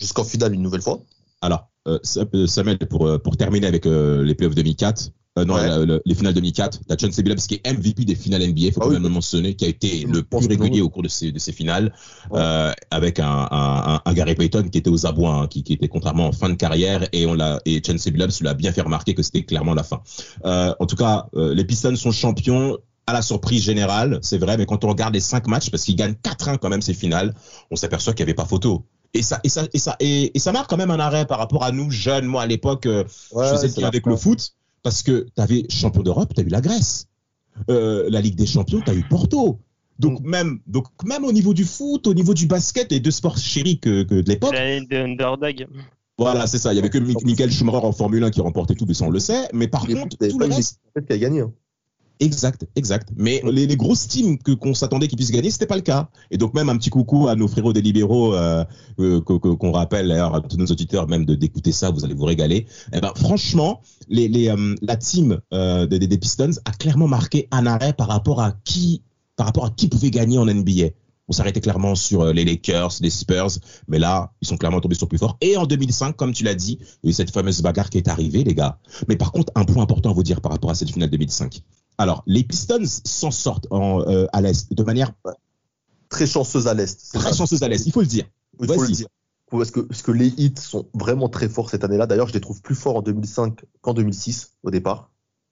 [0.00, 0.98] jusqu'en finale une nouvelle fois.
[1.40, 5.44] Alors, euh, Sa- euh, Samuel, pour, euh, pour terminer avec euh, les playoffs 2004, euh,
[5.44, 5.68] non, Ouais.
[5.68, 8.84] la- le- les finales 2004, t'as Billups qui est MVP des finales NBA, faut Ah
[8.84, 8.94] quand oui.
[8.94, 11.52] même le mentionner, qui a été le plus régulier au cours de ces, de ces
[11.52, 11.92] finales,
[12.30, 12.40] Ouais.
[12.40, 15.74] euh, avec un, un, un, un Gary Payton qui était aux abois, hein, qui, qui
[15.74, 18.82] était contrairement en fin de carrière, et on l'a et Chauncey Billups l'a bien fait
[18.82, 20.00] remarquer que c'était clairement la fin.
[20.44, 22.76] Euh, en tout cas, les Pistons sont champions
[23.08, 25.96] à la surprise générale, c'est vrai, mais quand on regarde les cinq matchs, parce qu'ils
[25.96, 27.34] gagnent 4-1 quand même ces finales,
[27.70, 28.84] on s'aperçoit qu'il n'y avait pas photo.
[29.14, 31.38] Et ça, et ça, et ça, et, et ça marque quand même un arrêt par
[31.38, 32.26] rapport à nous jeunes.
[32.26, 35.64] Moi, à l'époque, euh, Ouais, je faisais le avec le foot parce que tu avais
[35.70, 37.06] champion d'Europe, tu as eu la Grèce.
[37.70, 39.58] Euh, la Ligue des Champions, tu as eu Porto.
[39.98, 43.36] Donc même, donc même au niveau du foot, au niveau du basket, les deux sports
[43.38, 45.66] chéris que, que de l'époque, L'année de Underdog.
[46.18, 46.72] voilà, c'est ça.
[46.72, 49.06] Il y avait que Mi- Michael Schumacher en Formule 1 qui remportait tout, mais ça
[49.06, 49.48] on le sait.
[49.52, 51.40] Mais par contre, tout le reste, qui a gagné.
[51.40, 51.52] hein.
[52.20, 53.10] Exact, exact.
[53.16, 56.08] Mais les, les grosses teams que qu'on s'attendait qu'ils puissent gagner, c'était pas le cas.
[56.30, 58.64] Et donc même un petit coucou à nos frérots des libéraux euh,
[58.98, 62.24] euh, qu'on rappelle d'ailleurs à tous nos auditeurs même de d'écouter ça, vous allez vous
[62.24, 62.66] régaler.
[62.92, 67.66] Eh ben franchement, les, les euh, la team des, des Pistons a clairement marqué un
[67.66, 69.02] arrêt par rapport à qui
[69.36, 70.88] par rapport à qui pouvait gagner en NBA.
[71.28, 73.50] On s'arrêtait clairement sur les Lakers, les Spurs,
[73.86, 75.36] mais là, ils sont clairement tombés sur plus fort.
[75.42, 77.98] Et en 2005, comme tu l'as dit, il y a eu cette fameuse bagarre qui
[77.98, 78.78] est arrivée, les gars.
[79.08, 81.62] Mais par contre, un point important à vous dire par rapport à cette finale 2005.
[81.98, 85.12] Alors, les Pistons s'en sortent en, euh, à l'Est de manière
[86.08, 87.12] Très chanceuse à l'Est.
[87.12, 87.36] très ça.
[87.36, 88.24] chanceuse à l'Est, il faut le dire.
[88.60, 89.08] Il faut le dire.
[89.50, 92.06] Parce que, parce que les hits sont vraiment très forts cette année-là.
[92.06, 95.10] D'ailleurs, je les trouve plus forts en 2005 qu'en 2006 au départ.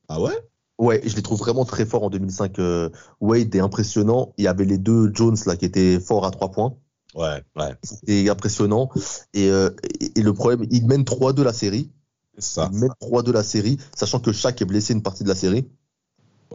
[0.09, 0.35] Ah ouais?
[0.79, 2.59] Ouais, je les trouve vraiment très forts en 2005.
[2.59, 4.35] Euh, Wade est impressionnant.
[4.37, 6.75] Il y avait les deux Jones là qui étaient forts à trois points.
[7.15, 7.75] Ouais, ouais.
[7.83, 8.91] C'était impressionnant.
[9.33, 11.91] Et, euh, et, et le problème, ils mènent 3-2 la série.
[12.39, 12.71] C'est ça.
[12.73, 15.67] Ils mènent 3-2 la série, sachant que Shaq est blessé une partie de la série.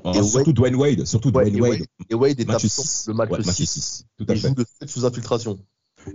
[0.04, 1.72] Oh, Et surtout Dwayne Wade, surtout Ouais, Dwayne et Wade.
[1.80, 3.08] Wade, et Wade est Match absent 6.
[3.08, 3.66] le match Ouais, match 6.
[3.68, 4.06] 6.
[4.18, 4.48] Tout à Il fait.
[4.50, 5.60] joue le 7 sous infiltration.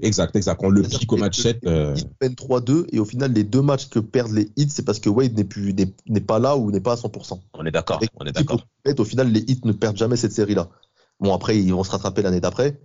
[0.02, 0.60] Exact, exact.
[0.64, 1.58] On le pique au match que- 7.
[1.66, 4.82] euh, Ils mènent 3-2 et au final, les deux matchs que perdent les hits, c'est
[4.84, 7.40] parce que Wade n'est plus n'est n'est pas là ou n'est pas à 100%.
[7.54, 8.62] On est d'accord, Avec on est d'accord.
[8.98, 10.68] Au final, les hits ne perdent jamais cette série-là.
[11.20, 12.80] Bon, après, ils vont se rattraper l'année d'après.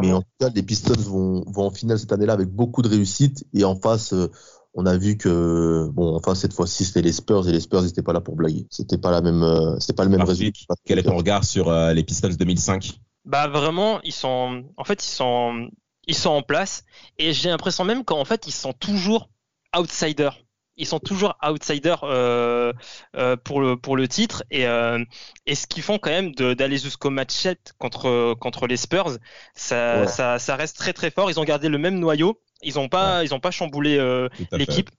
[0.00, 2.88] Mais en tout cas, les Pistons vont, vont en finale cette année-là avec beaucoup de
[2.88, 3.44] réussite.
[3.54, 4.30] Et en face, euh,
[4.74, 7.86] on a vu que, bon, enfin, cette fois-ci, c'était les Spurs et les Spurs, ils
[7.86, 8.66] n'étaient pas là pour blaguer.
[8.70, 10.74] C'était pas la même, euh, c'était pas le même résultat.
[10.84, 15.04] Quel est ton regard sur euh, les Pistons 2005 Bah vraiment, ils sont, en fait,
[15.04, 15.68] ils sont,
[16.06, 16.84] ils sont en place.
[17.18, 19.30] Et j'ai l'impression même qu'en fait, ils sont toujours
[19.76, 20.44] outsiders.
[20.76, 22.72] ils sont toujours outsiders euh,
[23.16, 25.04] euh, pour le pour le titre et euh,
[25.46, 29.18] et ce qu'ils font quand même d'aller jusqu'au match 7 contre contre les Spurs,
[29.54, 30.06] ça, Ouais.
[30.06, 31.30] ça ça reste très très fort.
[31.30, 34.90] Ils ont gardé le même noyau, ils ont pas ils ont pas chamboulé euh, l'équipe.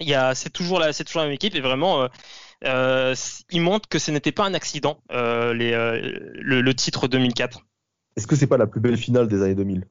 [0.00, 2.08] Il y a c'est toujours la c'est toujours la même équipe et vraiment euh,
[2.64, 3.14] euh,
[3.50, 6.00] ils montrent que ce n'était pas un accident euh, les euh,
[6.34, 7.60] le, le titre 2004.
[8.16, 9.84] Est-ce que c'est pas la plus belle finale des années 2000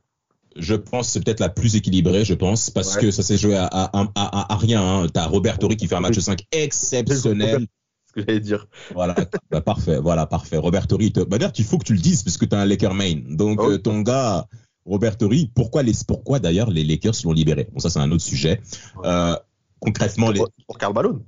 [0.57, 3.01] Je pense que c'est peut-être la plus équilibrée, je pense, parce Ouais.
[3.01, 4.81] que ça s'est joué à, à, à, à- à rien.
[4.81, 5.07] Hein.
[5.13, 7.65] T'as Robert Torrey qui fait un match 5 exceptionnel.
[8.07, 8.65] Ce que j'allais dire.
[8.95, 9.15] Voilà,
[9.51, 10.57] bah, parfait, voilà, parfait.
[10.57, 12.65] Robert Torrey, te- bah, d'ailleurs, il faut que tu le dises puisque tu as un
[12.65, 13.21] Laker main.
[13.29, 14.47] Donc, euh, ton gars,
[14.89, 17.67] Robert Torrey, pourquoi, les, pourquoi d'ailleurs les Lakers l'ont libéré?
[17.71, 18.59] Bon, ça, c'est un autre sujet.
[19.05, 19.35] Euh,
[19.79, 20.39] concrètement, les...
[20.39, 21.21] Pour, pour Karl Malone?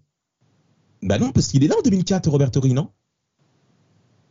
[1.03, 2.89] bah non, parce qu'il est là en 2004, Robert Torrey, non?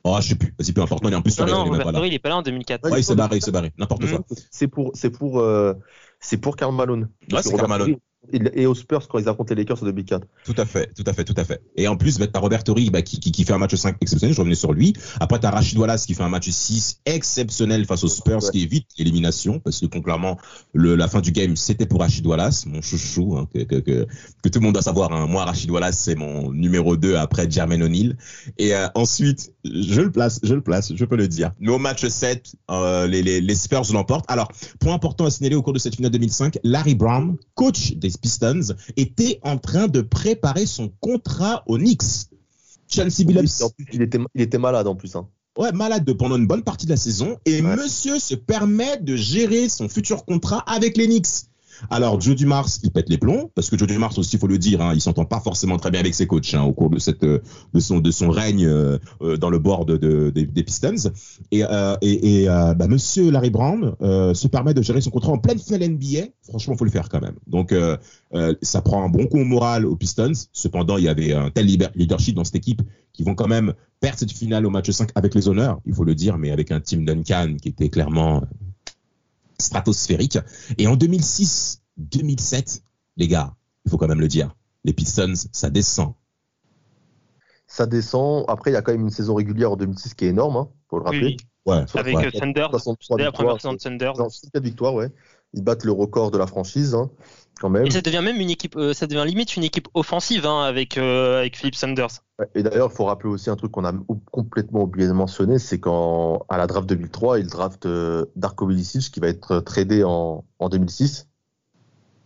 [0.03, 0.55] Oh, je sais plus.
[0.59, 1.03] Vas-y, peu importe.
[1.03, 1.93] Non, il est en plus sur Non les- non, les- Robert.
[1.93, 2.85] Torrey, il est pas là en 2004.
[2.85, 3.73] Ouais, Ouais, il s'est barré, il s'est barré.
[3.79, 4.19] N'importe Mhm.
[4.19, 4.37] quoi.
[4.51, 5.75] C'est pour, c'est pour, euh,
[6.21, 7.09] c'est pour Karl Malone.
[7.29, 7.97] Parce c'est Karl Malone.
[8.33, 10.27] Et aux Spurs quand ils affrontent les Lakers en 2004.
[10.45, 11.61] Tout à fait, tout à fait, tout à fait.
[11.77, 13.97] Et en plus, bah, t'as Robert Torrey bah, qui, qui, qui fait un match 5
[14.01, 14.93] exceptionnel, je revenais sur lui.
[15.21, 18.51] Après, t'as Rachid Wallace qui fait un match 6 exceptionnel face aux Spurs, Ouais.
[18.53, 20.39] qui évite l'élimination, parce que concrètement,
[20.73, 24.07] le, la fin du game, c'était pour Rachid Wallace, mon chouchou, hein, que, que, que,
[24.43, 25.13] que tout le monde doit savoir.
[25.13, 25.27] Hein.
[25.27, 28.17] Moi, Rachid Wallace, c'est mon numéro 2 après Jermaine O'Neal.
[28.59, 31.53] Et euh, ensuite, je le place, je le place, je peux le dire.
[31.61, 34.25] Mais au match 7, euh, les, les, les Spurs l'emportent.
[34.29, 38.11] Alors, point important à signaler au cours de cette finale 2005, Larry Brown, coach des
[38.21, 42.03] Pistons, était en train de préparer son contrat aux Knicks.
[42.89, 45.15] Chelsea Et Billups, il était, il était malade en plus.
[45.17, 45.29] Hein.
[45.59, 47.77] ouais, malade de- pendant une bonne partie de la saison, et Ouais.
[47.77, 51.27] monsieur se permet de gérer son futur contrat avec les Knicks.
[51.89, 54.59] Alors, Joe Dumars, il pète les plombs, parce que Joe Dumars aussi, il faut le
[54.59, 56.99] dire, hein, il s'entend pas forcément très bien avec ses coachs hein, au cours de
[57.25, 61.11] euh, son règne euh, euh, dans le board de, de- des, Pistons.
[61.51, 65.89] Et, euh, bah, Monsieur Larry Brown se permet de gérer son contrat en pleine finale
[65.89, 66.27] NBA.
[66.43, 67.37] Franchement, faut le faire quand même.
[67.47, 67.75] Donc,
[68.63, 70.33] ça prend un bon coup moral aux Pistons.
[70.53, 74.19] Cependant, il y avait un tel leadership dans cette équipe qui vont quand même perdre
[74.19, 76.81] cette finale au match 5 avec les honneurs, il faut le dire, mais avec un
[76.81, 78.43] team Duncan qui était clairement
[79.61, 80.39] stratosphérique.
[80.79, 82.83] Et en 2006, 2007,
[83.17, 86.15] les gars, il faut quand même le dire, les Pistons, ça descend.
[87.67, 88.45] Ça descend.
[88.49, 90.69] Après, il y a quand même une saison régulière en 2006 qui est énorme, hein,
[90.89, 91.27] faut le rappeler.
[91.27, 91.85] Oui, Ouais.
[91.95, 92.31] avec Ouais.
[92.33, 94.13] Thunder, 63 dès la première saison de Thunder.
[94.17, 95.13] Non, 64 victoires, ouais.
[95.53, 97.11] Ils battent le record de la franchise, hein,
[97.61, 97.87] quand même.
[97.87, 100.97] Et ça devient même une équipe, euh, ça devient limite une équipe offensive hein, avec
[100.97, 102.23] euh, avec Philip Sanders.
[102.55, 103.93] Et d'ailleurs, il faut rappeler aussi un truc qu'on a
[104.31, 109.19] complètement oublié de mentionner, c'est qu'à la draft 2003, ils draftent euh, Darko Milicic qui
[109.21, 111.27] va être tradé en, en 2006.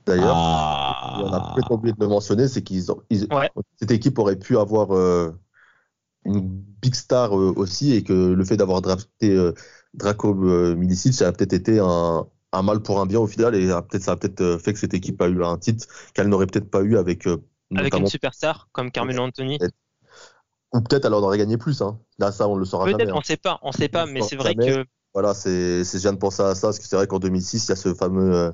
[0.07, 1.23] D'ailleurs, Ah.
[1.25, 3.51] on a complètement oublié de le mentionner, c'est qu'ils ont- ils- Ouais.
[3.81, 5.33] cette équipe aurait pu avoir euh,
[6.27, 6.43] une
[6.83, 9.53] big star euh, aussi et que le fait d'avoir drafté euh,
[9.95, 13.55] Draco euh, Milicic, ça a peut-être été un, un mal pour un bien au final
[13.55, 16.29] et peut-être ça a peut-être euh, fait que cette équipe a eu un titre qu'elle
[16.29, 17.39] n'aurait peut-être pas eu avec euh,
[17.77, 19.59] Avec une superstar comme Carmelo Anthony.
[20.73, 21.83] ou peut-être elle en aurait gagné plus.
[21.83, 21.99] Hein.
[22.19, 23.05] Là, ça, on le saura jamais.
[23.05, 23.19] Peut-être, hein.
[23.19, 24.85] on sait pas, on sait pas, On mais c'est vrai jamais.
[24.85, 27.19] que Voilà, c'est, c'est, je viens de penser à ça, parce que c'est vrai qu'en
[27.19, 28.51] 2006, il y a ce fameux, euh,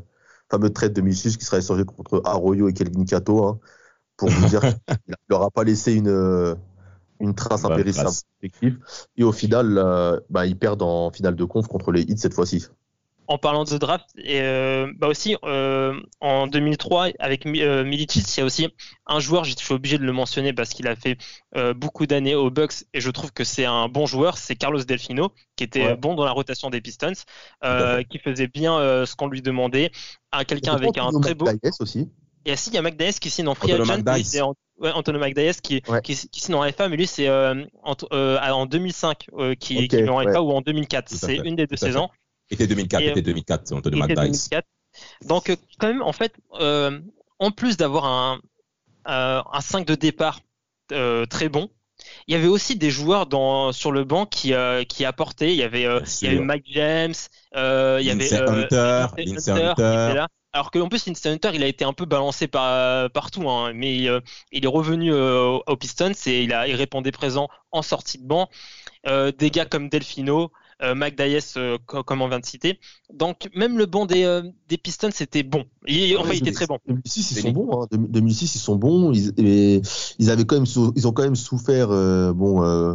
[0.50, 3.58] fameux trade de Milicic qui sera échangé contre Arroyo et Kelvin Cato, hein,
[4.16, 6.54] pour vous dire qu'il leur a pas laissé une, euh,
[7.20, 8.10] une trace Ouais, impérissable.
[9.16, 12.34] Et au final, euh, bah, ils perdent en finale de conf contre les Heat cette
[12.34, 12.66] fois-ci.
[13.30, 18.40] En parlant de draft, et euh, bah aussi euh, en 2003 avec euh, Milicic, il
[18.40, 18.66] y a aussi
[19.06, 21.16] un joueur, je suis obligé de le mentionner parce qu'il a fait
[21.56, 24.82] euh, beaucoup d'années aux Bucks et je trouve que c'est un bon joueur, c'est Carlos
[24.82, 25.96] Delfino qui était Ouais.
[25.96, 27.12] bon dans la rotation des Pistons,
[27.64, 29.92] euh, qui faisait bien euh, ce qu'on lui demandait,
[30.32, 31.46] à quelqu'un avec un très beau.
[31.78, 32.08] aussi.
[32.44, 34.02] Et si il y a McDyess qui signe en free agent,
[34.78, 35.20] ouais, Antonio
[35.62, 36.00] qui, Ouais.
[36.02, 39.78] qui, qui signe en FA, mais lui c'est euh, en, euh, en 2005 euh, qui,
[39.78, 40.32] Ok, qui est en ouais.
[40.32, 42.08] FA ou en 2004, Tout à c'est une des deux saisons.
[42.50, 44.00] Était 2004, Et, euh, était 2004, Anthony.
[44.00, 44.66] 2004.
[45.26, 47.00] Donc, euh, quand même, en fait, euh,
[47.38, 48.40] en plus d'avoir un,
[49.08, 50.40] euh, un 5 de départ
[50.92, 51.70] euh, très bon,
[52.26, 54.54] il y avait aussi des joueurs dans, sur le banc qui,
[54.88, 55.52] qui apportaient.
[55.52, 56.44] Il y avait, Bien il y avait sûr.
[56.44, 57.14] Mike James,
[57.54, 60.14] il y avait Hunter, Lindsay Hunter Hunter.
[60.14, 60.28] là.
[60.52, 63.96] Alors qu'en plus, Lindsay Hunter, il a été un peu balancé par, partout, hein, mais
[63.96, 68.48] il est revenu aux Pistons et il, a, il répondait présent en sortie de banc.
[69.06, 70.50] Des gars comme Delfino,
[70.82, 72.78] euh, McDyess, euh, co- comme on vient de citer.
[73.12, 75.64] Donc même le banc des, euh, des Pistons, c'était bon.
[75.86, 76.78] Il, enfin, il était très bon.
[76.86, 77.82] 2006, ils sont bons.
[77.82, 77.86] Hein.
[77.90, 79.12] 2006, ils sont bons.
[79.12, 79.82] Ils, et
[80.18, 81.90] ils avaient quand même, sou- ils ont quand même souffert.
[81.90, 82.94] euh, bon, euh,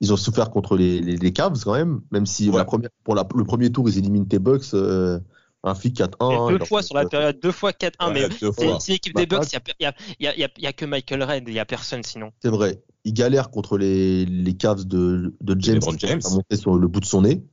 [0.00, 2.58] ils ont souffert contre les, les, les Cavs quand même, même si Ouais.
[2.58, 5.18] la première, pour la, le premier tour, ils éliminent tes Bucks, euh,
[5.64, 6.04] un flic 4-1.
[6.32, 9.20] Et hein, deux fois sur la période, deux fois 4-1, Ouais, mais c'est l'équipe Bah,
[9.22, 10.84] des Bucks, il y a, il y, a, il y, a, il y a que
[10.84, 12.30] Michael Red, il y a personne sinon.
[12.42, 12.82] C'est vrai.
[13.04, 16.20] Ils galèrent contre les, les Cavs de, de James, qui James.
[16.24, 17.44] a monté sur le bout de son nez.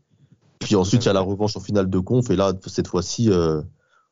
[0.60, 2.30] Puis ensuite, il y a la revanche en finale de conf.
[2.30, 3.62] Et là, cette fois-ci, euh,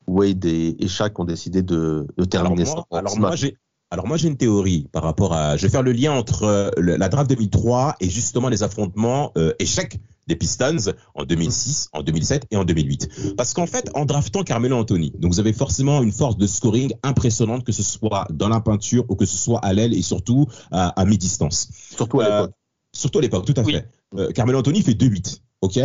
[0.06, 3.56] Wade et, et Shaq ont décidé de, de terminer alors moi, alors moi, j'ai
[3.90, 6.70] alors moi j'ai une théorie par rapport à je vais faire le lien entre euh,
[6.78, 12.02] le- la draft 2003 et justement les affrontements euh, échecs des Pistons en 2006, en
[12.02, 13.34] 2007 et en 2008.
[13.36, 16.92] Parce qu'en fait, en draftant Carmelo Anthony, donc vous avez forcément une force de scoring
[17.02, 20.46] impressionnante, que ce soit dans la peinture ou que ce soit à l'aile et surtout
[20.70, 21.68] à, à mi-distance.
[21.96, 22.54] Surtout à Euh, l'époque.
[22.94, 23.72] Surtout à l'époque, tout à Oui.
[23.72, 23.88] fait.
[24.16, 25.80] Euh, Carmelo Anthony fait 2-8, ok?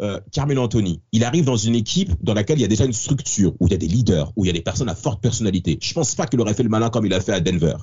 [0.00, 2.92] Euh, Carmelo Anthony, il arrive dans une équipe dans laquelle il y a déjà une
[2.92, 5.20] structure, où il y a des leaders, où il y a des personnes à forte
[5.22, 5.78] personnalité.
[5.80, 7.76] Je pense pas qu'il aurait fait le malin comme il a fait à Denver.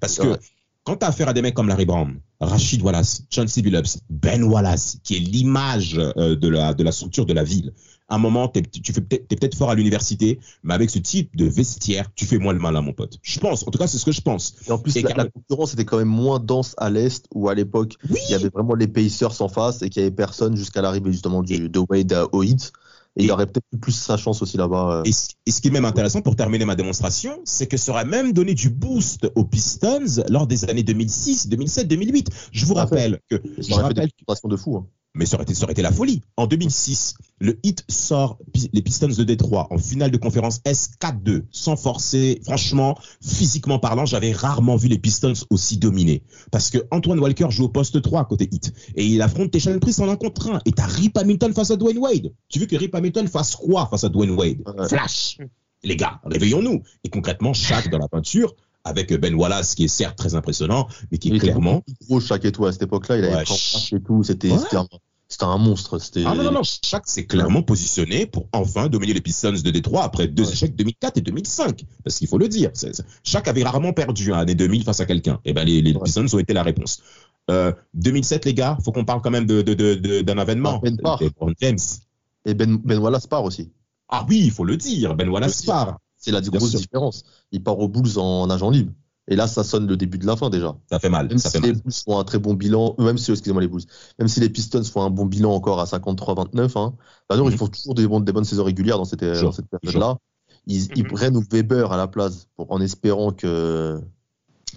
[0.00, 0.38] Parce que vrai.
[0.84, 3.62] Quand tu as affaire à des mecs comme Larry Brown, Rashid Wallace, John C.
[3.62, 7.72] Billups, Ben Wallace, qui est l'image euh, de, la, de la structure de la ville,
[8.10, 11.46] à un moment, t'es, tu fais peut-être, fort à l'université, mais avec ce type de
[11.46, 13.18] vestiaire, tu fais moins le malin, mon pote.
[13.22, 14.56] Je pense, en tout cas, c'est ce que je pense.
[14.68, 17.48] Et en plus, et la, la concurrence était quand même moins dense à l'Est, où
[17.48, 20.14] à l'époque, Oui, il y avait vraiment les Pacers en face et qu'il n'y avait
[20.14, 22.72] personne jusqu'à l'arrivée justement du, de Wade à- au Heat.
[23.16, 24.98] Et, Et- il aurait peut-être eu plus sa chance aussi là-bas.
[24.98, 25.02] euh.
[25.04, 27.92] Et, ce- et ce qui est même intéressant pour terminer ma démonstration, c'est que ça
[27.92, 32.28] aurait même donné du boost aux Pistons lors des années 2006, 2007, 2008.
[32.52, 34.76] Je vous rappelle que, je rappelle, des frustrations de fou.
[34.78, 34.86] hein.
[35.14, 36.22] Mais ça aurait, été, ça aurait été la folie.
[36.36, 38.38] En 2006, le Heat sort
[38.72, 42.40] les Pistons de Détroit en finale de conférence S4-2, sans forcer.
[42.44, 46.22] Franchement, physiquement parlant, j'avais rarement vu les Pistons aussi dominés.
[46.50, 48.72] Parce que Antoine Walker joue au poste 3 côté Heat.
[48.96, 50.60] Et il affronte Teshan Priest en un contre un.
[50.66, 52.32] Et t'as Rip Hamilton face à Dwayne Wade.
[52.48, 54.62] Tu veux que Rip Hamilton fasse quoi face à Dwayne Wade?
[54.88, 55.38] Flash
[55.84, 56.82] Les gars, réveillons-nous.
[57.04, 61.18] Et concrètement, Shaq dans la peinture, avec Ben Wallace, qui est certes très impressionnant, mais
[61.18, 63.16] qui Il est était clairement plus gros chaque et tout à cette époque-là.
[63.18, 64.22] Il avait Ouais, ch- et tout.
[64.22, 64.58] C'était Ouais.
[64.58, 64.86] c'était un,
[65.48, 65.98] un monstre.
[65.98, 69.70] C'était Ah non, non, non, Shaq s'est clairement positionné pour enfin dominer les Pistons de
[69.70, 70.52] Détroit après deux Ouais.
[70.52, 71.84] échecs 2004 et 2005.
[72.04, 72.70] Parce qu'il faut le dire,
[73.24, 75.40] Shaq avait rarement perdu hein, année 2000 face à quelqu'un.
[75.44, 75.94] Et ben les, les.
[75.94, 77.00] Pistons ont été la réponse.
[77.50, 80.80] Euh, 2007, les gars, faut qu'on parle quand même de, de, de, de- d'un événement.
[80.84, 81.26] Ah, Ben.
[81.26, 81.78] LeBron James.
[82.46, 83.70] Et Ben, ben Wallace part aussi.
[84.08, 85.98] Ah oui, il faut le dire, Ben Wallace part.
[86.24, 86.80] C'est la grosse sûr.
[86.80, 87.22] différence.
[87.52, 88.92] Il part aux Bulls en agent libre.
[89.26, 90.76] Et là, ça sonne le début de la fin déjà.
[90.90, 91.82] Ça fait mal, Même ça si fait les mal.
[91.82, 93.82] Bulls font un très bon bilan, euh, même si, excusez-moi les Bulls,
[94.18, 96.94] même si les Pistons font un bon bilan encore à 53-29, hein,
[97.30, 97.52] d'ailleurs, Mhm.
[97.52, 100.18] ils font toujours des, bonnes- des bonnes saisons régulières dans cette, cette période-là.
[100.66, 101.10] Ils, ils Mhm.
[101.10, 103.98] prennent Weber à la place pour, en espérant que,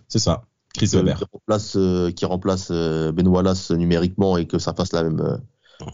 [0.08, 0.44] C'est ça.
[0.74, 1.18] Chris que- Weber.
[1.18, 5.20] qui remplace, euh, qui remplace euh, Ben Wallace numériquement et que ça fasse la même,
[5.20, 5.38] euh,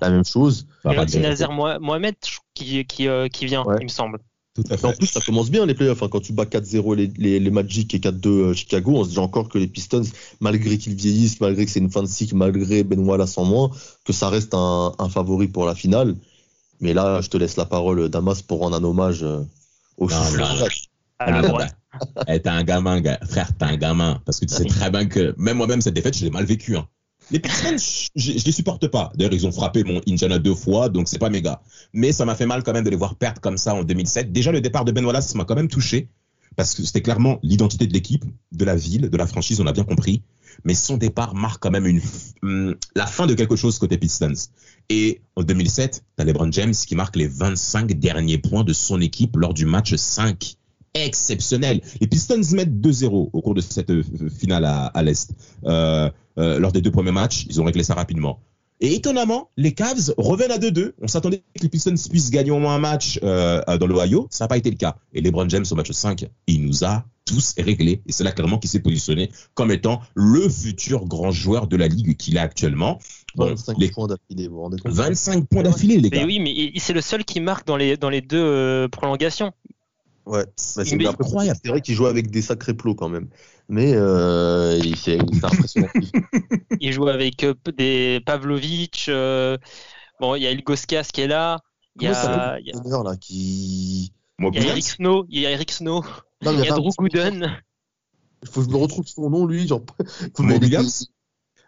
[0.02, 0.68] la même chose.
[0.86, 2.16] Nazer Moha- Mohamed
[2.54, 3.78] qui, qui, euh, qui vient, Ouais.
[3.80, 4.20] il me semble.
[4.56, 6.04] Tout à Et en plus, ça commence bien les playoffs.
[6.04, 6.10] hein.
[6.12, 9.20] Quand tu bats 4-0 les, les, les Magic et 4-2 euh, Chicago, on se dit
[9.20, 10.04] encore que les Pistons,
[10.42, 13.72] malgré qu'ils vieillissent, malgré que c'est une fin de cycle, malgré Ben Wallace en moins,
[14.06, 16.16] que ça reste un, un favori pour la finale.
[16.82, 19.42] Mais là, je te laisse la parole, Damas, pour rendre un hommage euh,
[19.98, 20.30] au Ah,
[22.28, 24.22] eh, t'es un gamin, frère, t'es un gamin.
[24.26, 26.76] Parce que tu sais très bien que même moi-même, cette défaite, je l'ai mal vécue.
[26.76, 26.88] Hein.
[27.32, 27.78] Les Pistons,
[28.16, 29.12] je, je les supporte pas.
[29.16, 31.62] D'ailleurs, ils ont frappé mon Indiana deux fois, donc c'est pas méga.
[31.94, 34.32] Mais ça m'a fait mal quand même de les voir perdre comme ça en 2007.
[34.32, 36.10] Déjà, le départ de Ben Wallace m'a quand même touché.
[36.56, 39.74] Parce que c'était clairement l'identité de l'équipe, de la ville, de la franchise, on a
[39.74, 40.22] bien compris.
[40.66, 42.00] Mais son départ marque quand même
[42.44, 44.34] hum, la fin de quelque chose côté Pistons.
[44.90, 49.36] Et en 2007, t'as LeBron James qui marque les 25 derniers points de son équipe
[49.36, 50.58] lors du match 5
[50.94, 51.82] exceptionnel.
[52.02, 54.04] Les Pistons mettent 2-0 au cours de cette euh,
[54.40, 55.32] finale à, à l'Est.
[55.66, 58.40] Euh, euh, lors des deux premiers matchs, ils ont réglé ça rapidement.
[58.82, 60.94] Et étonnamment, les Cavs reviennent à 2-2.
[61.02, 64.28] On s'attendait que les Pistons puissent gagner au moins un match euh, dans l'Ohio.
[64.30, 64.98] Ça n'a pas été le cas.
[65.14, 68.02] Et LeBron James au match 5, il nous a tous réglés.
[68.06, 71.88] Et c'est là clairement qu'il s'est positionné comme étant le futur grand joueur de la
[71.88, 73.00] ligue qu'il est actuellement.
[73.36, 74.92] Bon, 25 les points d'affilée, vous vous rendez compte?
[74.92, 76.26] 25 points d'affilée, les Mais gars.
[76.26, 79.54] oui, mais c'est le seul qui marque dans les, dans les deux prolongations.
[80.26, 81.60] Ouais, bah, c'est incroyable.
[81.64, 83.30] C'est vrai qu'il joue avec des sacrés plots quand même.
[83.70, 85.88] Mais euh, il c'est impressionnant.
[86.80, 89.06] Il joue avec euh, des Pavlovic.
[89.10, 89.58] euh,
[90.20, 91.60] bon, il y a Ilgoskas qui est là.
[92.00, 94.12] Il y a, il y a- là qui.
[94.40, 95.26] Moi, il y a Eric Snow.
[95.30, 96.04] Il y a Eric Snow.
[96.42, 97.58] Non, Il y a attends, Drew Gooden.
[98.42, 99.68] Il faut que je me retrouve son nom, lui.
[99.68, 99.86] Genre...
[100.36, 101.08] Faut Williams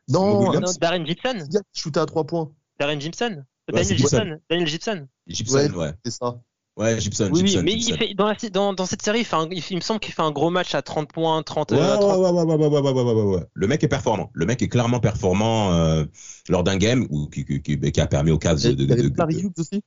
[0.09, 1.47] Non, Non, Darren Gibson.
[1.73, 2.51] qui shootait à 3 points.
[2.79, 3.45] Darren Gibson.
[3.71, 4.17] Ouais, Daniel Gibson.
[4.17, 4.39] Gibson.
[4.49, 5.07] Daniel Gibson.
[5.27, 5.71] Gibson, Ouais.
[5.71, 5.91] ouais.
[6.03, 6.41] C'est ça.
[6.77, 7.29] Ouais, Gibson.
[7.31, 9.81] Oui, mais Il fait, dans, la, dans, dans, cette série, il, fait un, il, me
[9.81, 11.71] semble qu'il fait un gros match à 30 points, 30.
[11.71, 12.19] Ouais, euh, 30...
[12.19, 14.29] Ouais, ouais, le mec est performant.
[14.33, 16.03] Le mec est clairement performant euh,
[16.49, 18.73] lors d'un game ou, qui, qui, qui, qui, a permis aux Cavs de.
[18.73, 19.83] de, de, aussi?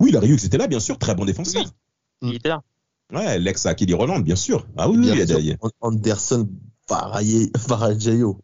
[0.00, 1.64] Oui, la Riux était là, bien sûr, très bon défenseur.
[2.20, 2.62] Oui, il était là.
[3.10, 4.66] Ouais, l'ex Akili Roland, bien sûr.
[4.76, 5.56] Ah oui, bien oui, sûr.
[5.80, 6.46] Anderson
[6.88, 8.38] Barajayo.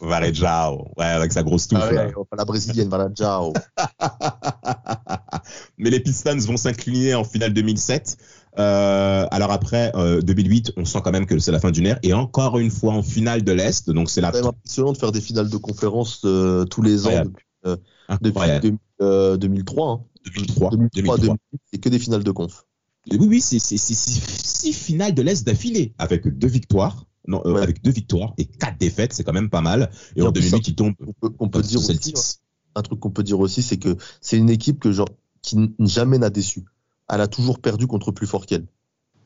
[0.00, 0.88] Varejao.
[0.96, 1.80] Ouais, avec sa grosse touffe.
[1.82, 3.52] Ah ouais, pas la brésilienne, Varejao.
[5.78, 8.16] Mais les Pistons vont s'incliner en finale 2007.
[8.58, 11.98] Euh, alors après, euh, 2008, on sent quand même que c'est la fin d'une ère.
[12.02, 13.90] Et encore une fois en finale de l'Est.
[13.90, 17.24] Donc c'est la C'est impressionnant de faire des finales de conférence euh, tous les ans
[17.24, 18.62] depuis, depuis incroyable.
[18.62, 19.90] 2000, euh, 2003.
[19.90, 20.00] Hein.
[20.34, 20.70] 2003.
[20.70, 21.18] 2003, 2003.
[21.18, 21.38] 2008,
[21.72, 22.64] c'est que des finales de conf.
[23.10, 27.06] Oui, oui, c'est six finales de l'Est d'affilée avec deux victoires.
[27.28, 29.90] Non, euh, avec deux victoires et quatre défaites, c'est quand même pas mal.
[30.16, 30.94] Et, en 2008, il tombe.
[31.38, 32.14] On peut, dire aussi,
[32.74, 35.10] un truc qu'on peut dire aussi, c'est que c'est une équipe que genre
[35.42, 36.64] qui jamais n'a déçu.
[37.08, 38.66] Elle a toujours perdu contre plus fort qu'elle.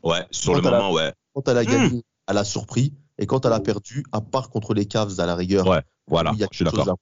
[0.03, 1.13] Ouais, sur le moment, ouais.
[1.33, 2.03] Quand elle a gagné, hmm.
[2.27, 2.93] elle a surpris.
[3.19, 6.33] Et quand elle a perdu, à part contre les Cavs à la rigueur, ouais, voilà,
[6.37, 6.97] je suis d'accord.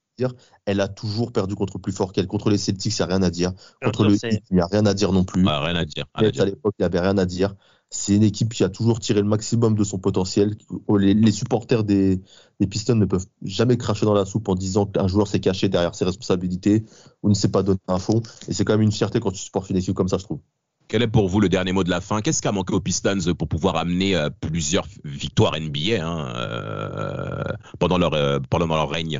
[0.65, 2.27] Elle a toujours perdu contre plus fort qu'elle.
[2.27, 3.53] Contre les Celtics, il n'y a rien à dire.
[3.83, 5.47] Contre le Heat, il n'y a rien à dire non plus.
[5.47, 6.05] rien à dire.
[6.13, 7.55] à l'époque, il n'y avait rien à dire.
[7.93, 10.55] C'est une équipe qui a toujours tiré le maximum de son potentiel.
[10.97, 12.21] Les, supporters des,
[12.69, 15.93] Pistons ne peuvent jamais cracher dans la soupe en disant qu'un joueur s'est caché derrière
[15.93, 16.85] ses responsabilités
[17.21, 18.21] ou ne s'est pas donné un fond.
[18.47, 20.39] Et c'est quand même une fierté quand tu supportes une équipe comme ça, je trouve.
[20.87, 22.21] Quel est pour vous le dernier mot de la fin?
[22.21, 27.43] Qu'est-ce qui a manqué aux Pistons pour pouvoir amener euh, plusieurs victoires NBA hein, euh,
[27.77, 29.19] pendant, leur, euh, pendant leur règne?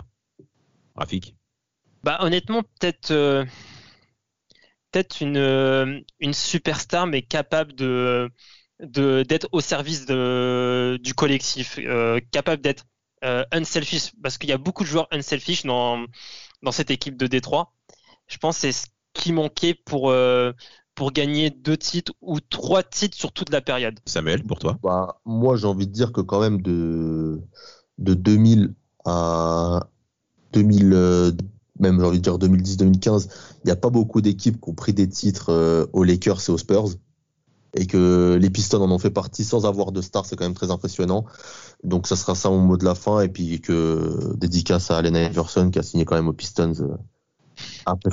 [0.95, 1.35] Rafik?
[2.03, 3.09] Bah, Honnêtement, peut-être
[4.91, 8.29] peut-être une, une superstar, mais capable de
[8.81, 11.79] d'être au service de, du collectif,
[12.31, 12.85] capable d'être
[13.51, 16.05] unselfish, parce qu'il y a beaucoup de joueurs unselfish dans,
[16.63, 17.73] dans cette équipe de Détroit.
[18.27, 20.13] Je pense que c'est ce qui manquait pour,
[20.95, 23.99] pour gagner deux titres ou trois titres sur toute la période.
[24.05, 24.77] Samuel, pour toi?
[24.83, 27.41] Bah, Moi, j'ai envie de dire que quand même de,
[27.97, 28.73] de 2000
[29.05, 29.87] à
[30.53, 31.31] 2000, euh,
[31.79, 33.29] même j'ai envie de dire 2010-2015,
[33.63, 36.51] il n'y a pas beaucoup d'équipes qui ont pris des titres euh, aux Lakers et
[36.51, 36.89] aux Spurs.
[37.73, 40.53] Et que les Pistons en ont fait partie sans avoir de star, c'est quand même
[40.53, 41.25] très impressionnant.
[41.83, 43.21] Donc ça sera ça mon mot de la fin.
[43.21, 46.97] Et puis que dédicace à Allen Iverson qui a signé quand même aux Pistons euh,
[47.85, 48.09] un peu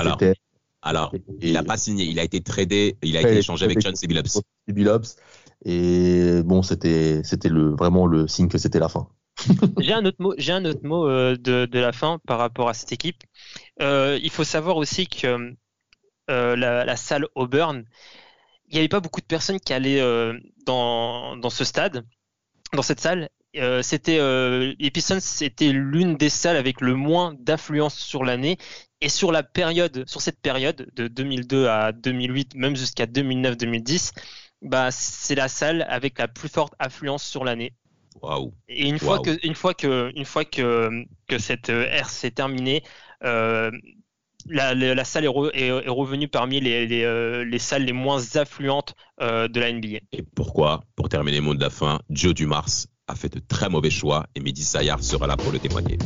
[0.80, 3.94] alors, il n'a pas signé, il a été tradé, il a été échangé avec John
[4.68, 5.16] Billups.
[5.64, 9.08] Et bon, c'était c'était le vraiment le signe que c'était la fin.
[9.80, 12.68] j'ai un autre mot, j'ai un autre mot euh, de, de, la fin par rapport
[12.68, 13.22] à cette équipe.
[13.80, 15.54] Euh, il faut savoir aussi que
[16.30, 17.84] euh, la, la, salle Auburn,
[18.68, 20.02] il n'y avait pas beaucoup de personnes qui allaient
[20.66, 22.04] dans, dans ce stade,
[22.72, 27.34] dans cette salle, euh, c'était euh, les Pistons c'était l'une des salles avec le moins
[27.38, 28.58] d'affluence sur l'année.
[29.00, 34.12] Et sur la période sur cette période de 2002 à 2008 même jusqu'à 2009-2010
[34.62, 37.74] bah c'est la salle avec la plus forte affluence sur l'année.
[38.20, 38.52] Waouh.
[38.68, 42.82] Et une fois que une fois que une fois que que cette ère s'est terminée
[43.22, 43.70] euh,
[44.48, 49.98] la, salle est, revenue parmi euh, les, salles les moins affluentes euh, de la NBA.
[50.12, 50.82] Et pourquoi?
[50.96, 54.26] Pour terminer le mot de la fin, Joe Dumars a fait de très mauvais choix
[54.34, 55.98] et Mehdi Sayar sera là pour le témoigner.